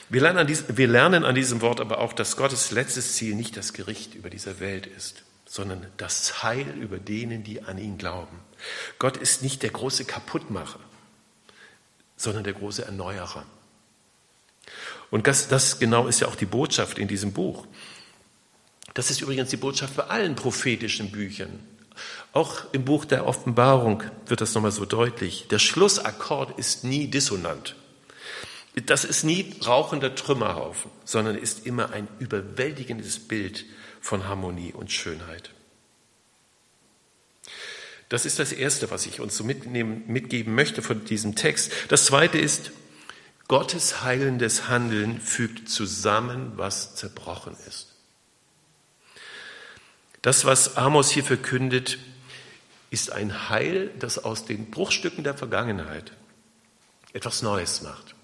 Wir 0.08 0.20
lernen, 0.20 0.38
an 0.38 0.46
diesem, 0.48 0.76
wir 0.76 0.88
lernen 0.88 1.24
an 1.24 1.36
diesem 1.36 1.60
Wort 1.60 1.80
aber 1.80 1.98
auch, 1.98 2.12
dass 2.12 2.36
Gottes 2.36 2.72
letztes 2.72 3.14
Ziel 3.14 3.36
nicht 3.36 3.56
das 3.56 3.72
Gericht 3.72 4.14
über 4.14 4.30
dieser 4.30 4.58
Welt 4.58 4.86
ist, 4.86 5.22
sondern 5.46 5.86
das 5.96 6.42
Heil 6.42 6.68
über 6.80 6.98
denen, 6.98 7.44
die 7.44 7.62
an 7.62 7.78
ihn 7.78 7.96
glauben. 7.96 8.40
Gott 8.98 9.16
ist 9.16 9.42
nicht 9.42 9.62
der 9.62 9.70
große 9.70 10.04
Kaputtmacher, 10.04 10.80
sondern 12.16 12.42
der 12.42 12.54
große 12.54 12.84
Erneuerer. 12.84 13.46
Und 15.10 15.28
das, 15.28 15.46
das 15.46 15.78
genau 15.78 16.08
ist 16.08 16.20
ja 16.20 16.26
auch 16.26 16.36
die 16.36 16.46
Botschaft 16.46 16.98
in 16.98 17.06
diesem 17.06 17.32
Buch. 17.32 17.66
Das 18.94 19.10
ist 19.10 19.20
übrigens 19.20 19.50
die 19.50 19.56
Botschaft 19.56 19.96
bei 19.96 20.04
allen 20.04 20.36
prophetischen 20.36 21.10
Büchern. 21.10 21.58
Auch 22.32 22.72
im 22.72 22.84
Buch 22.84 23.04
der 23.04 23.26
Offenbarung 23.26 24.02
wird 24.26 24.40
das 24.40 24.54
nochmal 24.54 24.72
so 24.72 24.84
deutlich. 24.84 25.46
Der 25.48 25.58
Schlussakkord 25.58 26.58
ist 26.58 26.84
nie 26.84 27.08
dissonant. 27.08 27.76
Das 28.86 29.04
ist 29.04 29.22
nie 29.22 29.54
rauchender 29.64 30.14
Trümmerhaufen, 30.14 30.90
sondern 31.04 31.36
ist 31.36 31.64
immer 31.66 31.90
ein 31.90 32.08
überwältigendes 32.18 33.20
Bild 33.20 33.64
von 34.00 34.26
Harmonie 34.26 34.72
und 34.72 34.90
Schönheit. 34.90 35.50
Das 38.08 38.26
ist 38.26 38.38
das 38.38 38.52
Erste, 38.52 38.90
was 38.90 39.06
ich 39.06 39.20
uns 39.20 39.36
so 39.36 39.44
mitgeben 39.44 40.54
möchte 40.54 40.82
von 40.82 41.04
diesem 41.04 41.36
Text. 41.36 41.72
Das 41.88 42.04
Zweite 42.04 42.38
ist, 42.38 42.72
Gottes 43.46 44.02
heilendes 44.02 44.68
Handeln 44.68 45.20
fügt 45.20 45.68
zusammen, 45.68 46.52
was 46.56 46.96
zerbrochen 46.96 47.56
ist. 47.68 47.93
Das, 50.24 50.46
was 50.46 50.78
Amos 50.78 51.10
hier 51.10 51.22
verkündet, 51.22 51.98
ist 52.88 53.12
ein 53.12 53.50
Heil, 53.50 53.90
das 53.98 54.16
aus 54.16 54.46
den 54.46 54.70
Bruchstücken 54.70 55.22
der 55.22 55.34
Vergangenheit 55.34 56.12
etwas 57.12 57.42
Neues 57.42 57.82
macht. 57.82 58.14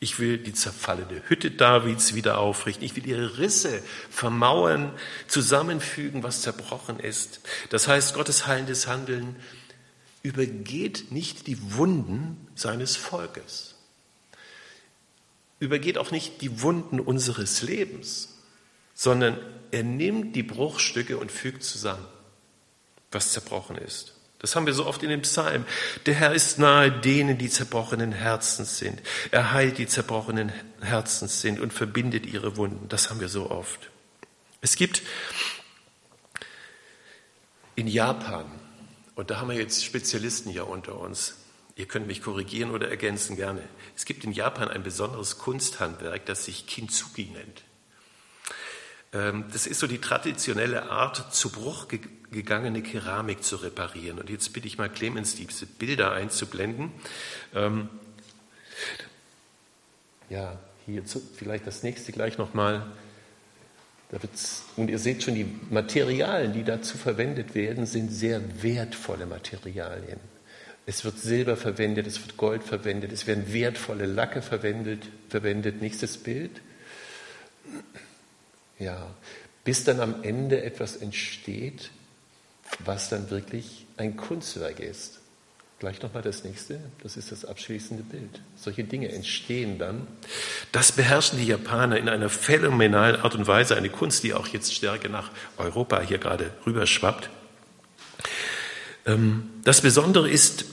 Ich 0.00 0.18
will 0.18 0.38
die 0.38 0.54
zerfallene 0.54 1.22
Hütte 1.28 1.50
Davids 1.50 2.14
wieder 2.14 2.38
aufrichten. 2.38 2.86
Ich 2.86 2.96
will 2.96 3.06
ihre 3.06 3.36
Risse 3.36 3.82
vermauern, 4.08 4.94
zusammenfügen, 5.28 6.22
was 6.22 6.40
zerbrochen 6.40 6.98
ist. 6.98 7.40
Das 7.68 7.86
heißt, 7.86 8.14
Gottes 8.14 8.46
heilendes 8.46 8.86
Handeln 8.86 9.36
übergeht 10.22 11.12
nicht 11.12 11.46
die 11.48 11.74
Wunden 11.74 12.46
seines 12.54 12.96
Volkes, 12.96 13.74
übergeht 15.58 15.98
auch 15.98 16.12
nicht 16.12 16.40
die 16.40 16.62
Wunden 16.62 16.98
unseres 16.98 17.60
Lebens, 17.60 18.31
sondern 19.02 19.36
er 19.72 19.82
nimmt 19.82 20.36
die 20.36 20.44
Bruchstücke 20.44 21.18
und 21.18 21.32
fügt 21.32 21.64
zusammen, 21.64 22.06
was 23.10 23.32
zerbrochen 23.32 23.76
ist. 23.76 24.14
Das 24.38 24.54
haben 24.54 24.64
wir 24.64 24.74
so 24.74 24.86
oft 24.86 25.02
in 25.02 25.08
dem 25.08 25.22
Psalm. 25.22 25.66
Der 26.06 26.14
Herr 26.14 26.32
ist 26.32 26.60
nahe 26.60 26.92
denen, 26.92 27.36
die 27.36 27.48
zerbrochenen 27.48 28.12
Herzens 28.12 28.78
sind. 28.78 29.02
Er 29.32 29.52
heilt 29.52 29.78
die 29.78 29.88
zerbrochenen 29.88 30.52
Herzens 30.80 31.40
sind 31.40 31.58
und 31.58 31.72
verbindet 31.72 32.26
ihre 32.26 32.56
Wunden. 32.56 32.88
Das 32.88 33.10
haben 33.10 33.18
wir 33.18 33.28
so 33.28 33.50
oft. 33.50 33.90
Es 34.60 34.76
gibt 34.76 35.02
in 37.74 37.88
Japan, 37.88 38.44
und 39.16 39.32
da 39.32 39.40
haben 39.40 39.48
wir 39.48 39.56
jetzt 39.56 39.84
Spezialisten 39.84 40.48
hier 40.48 40.68
unter 40.68 40.96
uns, 41.00 41.38
ihr 41.74 41.86
könnt 41.86 42.06
mich 42.06 42.22
korrigieren 42.22 42.70
oder 42.70 42.88
ergänzen 42.88 43.34
gerne. 43.34 43.62
Es 43.96 44.04
gibt 44.04 44.22
in 44.22 44.30
Japan 44.30 44.68
ein 44.68 44.84
besonderes 44.84 45.38
Kunsthandwerk, 45.38 46.24
das 46.26 46.44
sich 46.44 46.68
Kintsugi 46.68 47.24
nennt. 47.24 47.64
Ähm, 49.12 49.44
das 49.52 49.66
ist 49.66 49.80
so 49.80 49.86
die 49.86 49.98
traditionelle 49.98 50.90
Art, 50.90 51.34
zu 51.34 51.50
Bruch 51.50 51.88
gegangene 52.30 52.82
Keramik 52.82 53.44
zu 53.44 53.56
reparieren. 53.56 54.18
Und 54.18 54.30
jetzt 54.30 54.52
bitte 54.52 54.66
ich 54.66 54.78
mal 54.78 54.88
Clemens, 54.88 55.34
diese 55.34 55.66
Bilder 55.66 56.12
einzublenden. 56.12 56.92
Ähm, 57.54 57.88
ja, 60.30 60.58
hier 60.86 61.02
vielleicht 61.36 61.66
das 61.66 61.82
nächste 61.82 62.12
gleich 62.12 62.38
nochmal. 62.38 62.86
Und 64.76 64.90
ihr 64.90 64.98
seht 64.98 65.22
schon, 65.22 65.34
die 65.34 65.46
Materialien, 65.70 66.52
die 66.52 66.64
dazu 66.64 66.98
verwendet 66.98 67.54
werden, 67.54 67.86
sind 67.86 68.10
sehr 68.10 68.62
wertvolle 68.62 69.26
Materialien. 69.26 70.20
Es 70.84 71.04
wird 71.04 71.18
Silber 71.18 71.56
verwendet, 71.56 72.06
es 72.06 72.20
wird 72.20 72.36
Gold 72.36 72.64
verwendet, 72.64 73.12
es 73.12 73.26
werden 73.26 73.52
wertvolle 73.52 74.06
Lacke 74.06 74.42
verwendet. 74.42 75.06
verwendet. 75.28 75.80
Nächstes 75.80 76.18
Bild. 76.18 76.60
Ja, 78.82 79.06
bis 79.62 79.84
dann 79.84 80.00
am 80.00 80.24
Ende 80.24 80.64
etwas 80.64 80.96
entsteht, 80.96 81.92
was 82.80 83.10
dann 83.10 83.30
wirklich 83.30 83.86
ein 83.96 84.16
Kunstwerk 84.16 84.80
ist. 84.80 85.20
Gleich 85.78 86.02
nochmal 86.02 86.22
das 86.22 86.42
nächste, 86.42 86.80
das 87.00 87.16
ist 87.16 87.30
das 87.30 87.44
abschließende 87.44 88.02
Bild. 88.02 88.40
Solche 88.56 88.82
Dinge 88.82 89.12
entstehen 89.12 89.78
dann. 89.78 90.08
Das 90.72 90.90
beherrschen 90.90 91.38
die 91.38 91.46
Japaner 91.46 91.96
in 91.96 92.08
einer 92.08 92.28
phänomenalen 92.28 93.20
Art 93.20 93.36
und 93.36 93.46
Weise, 93.46 93.76
eine 93.76 93.88
Kunst, 93.88 94.24
die 94.24 94.34
auch 94.34 94.48
jetzt 94.48 94.74
stärker 94.74 95.08
nach 95.08 95.30
Europa 95.58 96.00
hier 96.00 96.18
gerade 96.18 96.52
rüberschwappt. 96.66 97.30
Ähm, 99.06 99.48
das 99.62 99.80
Besondere 99.80 100.28
ist, 100.28 100.64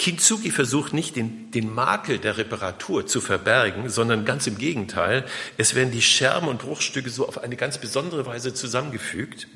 Kintsugi 0.00 0.50
versucht 0.50 0.94
nicht, 0.94 1.14
den, 1.14 1.50
den 1.50 1.74
Makel 1.74 2.18
der 2.18 2.38
Reparatur 2.38 3.06
zu 3.06 3.20
verbergen, 3.20 3.90
sondern 3.90 4.24
ganz 4.24 4.46
im 4.46 4.56
Gegenteil. 4.56 5.26
Es 5.58 5.74
werden 5.74 5.90
die 5.90 6.00
Scherben 6.00 6.48
und 6.48 6.62
Bruchstücke 6.62 7.10
so 7.10 7.28
auf 7.28 7.36
eine 7.36 7.54
ganz 7.54 7.76
besondere 7.76 8.24
Weise 8.24 8.54
zusammengefügt. 8.54 9.46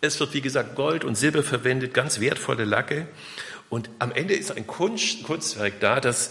Es 0.00 0.18
wird, 0.20 0.32
wie 0.32 0.40
gesagt, 0.40 0.74
Gold 0.74 1.04
und 1.04 1.16
Silber 1.16 1.42
verwendet, 1.42 1.92
ganz 1.92 2.18
wertvolle 2.18 2.64
Lacke. 2.64 3.08
Und 3.68 3.90
am 3.98 4.10
Ende 4.10 4.32
ist 4.32 4.52
ein 4.52 4.66
Kunst, 4.66 5.24
Kunstwerk 5.24 5.80
da, 5.80 6.00
das 6.00 6.30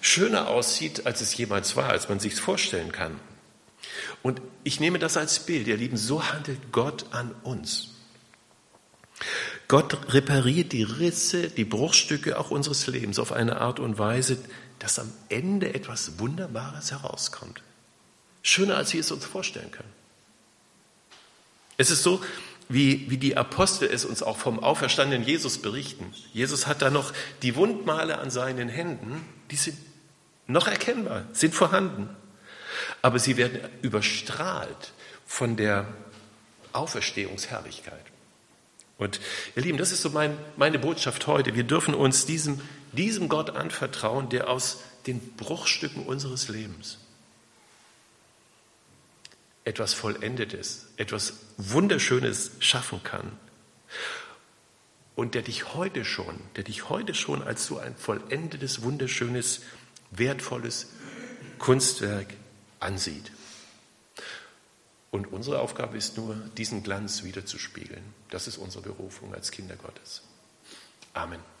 schöner 0.00 0.48
aussieht, 0.48 1.04
als 1.04 1.20
es 1.20 1.36
jemals 1.36 1.76
war, 1.76 1.90
als 1.90 2.08
man 2.08 2.20
sich 2.20 2.32
es 2.32 2.40
vorstellen 2.40 2.90
kann. 2.90 3.20
Und 4.22 4.40
ich 4.64 4.80
nehme 4.80 4.98
das 4.98 5.18
als 5.18 5.40
Bild, 5.40 5.66
ihr 5.66 5.76
Lieben, 5.76 5.98
so 5.98 6.24
handelt 6.24 6.72
Gott 6.72 7.04
an 7.10 7.34
uns. 7.42 7.90
Gott 9.68 10.14
repariert 10.14 10.72
die 10.72 10.82
Risse, 10.82 11.50
die 11.50 11.66
Bruchstücke 11.66 12.38
auch 12.38 12.50
unseres 12.50 12.86
Lebens 12.86 13.18
auf 13.18 13.32
eine 13.32 13.60
Art 13.60 13.80
und 13.80 13.98
Weise, 13.98 14.38
dass 14.78 14.98
am 14.98 15.12
Ende 15.28 15.74
etwas 15.74 16.18
Wunderbares 16.18 16.90
herauskommt. 16.90 17.62
Schöner, 18.42 18.78
als 18.78 18.94
wir 18.94 19.00
es 19.00 19.10
uns 19.10 19.26
vorstellen 19.26 19.70
können. 19.70 19.92
Es 21.76 21.90
ist 21.90 22.02
so, 22.02 22.22
wie, 22.70 23.10
wie 23.10 23.18
die 23.18 23.36
Apostel 23.36 23.90
es 23.90 24.06
uns 24.06 24.22
auch 24.22 24.38
vom 24.38 24.58
auferstandenen 24.58 25.26
Jesus 25.26 25.58
berichten. 25.58 26.14
Jesus 26.32 26.66
hat 26.66 26.80
da 26.80 26.88
noch 26.90 27.12
die 27.42 27.54
Wundmale 27.54 28.18
an 28.18 28.30
seinen 28.30 28.70
Händen, 28.70 29.22
die 29.50 29.56
sind 29.56 29.76
noch 30.46 30.66
erkennbar, 30.66 31.24
sind 31.32 31.54
vorhanden. 31.54 32.08
Aber 33.02 33.18
sie 33.18 33.36
werden 33.36 33.60
überstrahlt 33.82 34.92
von 35.26 35.56
der 35.56 35.86
Auferstehungsherrlichkeit. 36.72 38.04
Und 38.98 39.20
ihr 39.56 39.62
Lieben, 39.62 39.78
das 39.78 39.92
ist 39.92 40.02
so 40.02 40.10
mein, 40.10 40.36
meine 40.56 40.78
Botschaft 40.78 41.26
heute. 41.26 41.54
Wir 41.54 41.64
dürfen 41.64 41.94
uns 41.94 42.26
diesem, 42.26 42.60
diesem 42.92 43.28
Gott 43.28 43.50
anvertrauen, 43.50 44.28
der 44.28 44.50
aus 44.50 44.80
den 45.06 45.20
Bruchstücken 45.36 46.04
unseres 46.04 46.48
Lebens 46.48 46.98
etwas 49.68 49.92
Vollendetes, 49.92 50.86
etwas 50.96 51.34
Wunderschönes 51.58 52.52
schaffen 52.58 53.02
kann. 53.02 53.32
Und 55.14 55.34
der 55.34 55.42
dich 55.42 55.74
heute 55.74 56.06
schon, 56.06 56.40
der 56.56 56.64
dich 56.64 56.88
heute 56.88 57.12
schon 57.12 57.42
als 57.42 57.66
so 57.66 57.78
ein 57.78 57.94
vollendetes, 57.94 58.82
wunderschönes, 58.82 59.60
wertvolles 60.10 60.88
Kunstwerk 61.58 62.28
ansieht. 62.80 63.30
Und 65.10 65.32
unsere 65.32 65.60
Aufgabe 65.60 65.96
ist 65.96 66.16
nur, 66.16 66.34
diesen 66.56 66.82
Glanz 66.82 67.22
wiederzuspiegeln. 67.24 68.02
Das 68.30 68.46
ist 68.46 68.58
unsere 68.58 68.82
Berufung 68.82 69.34
als 69.34 69.50
Kinder 69.50 69.76
Gottes. 69.76 70.22
Amen. 71.14 71.40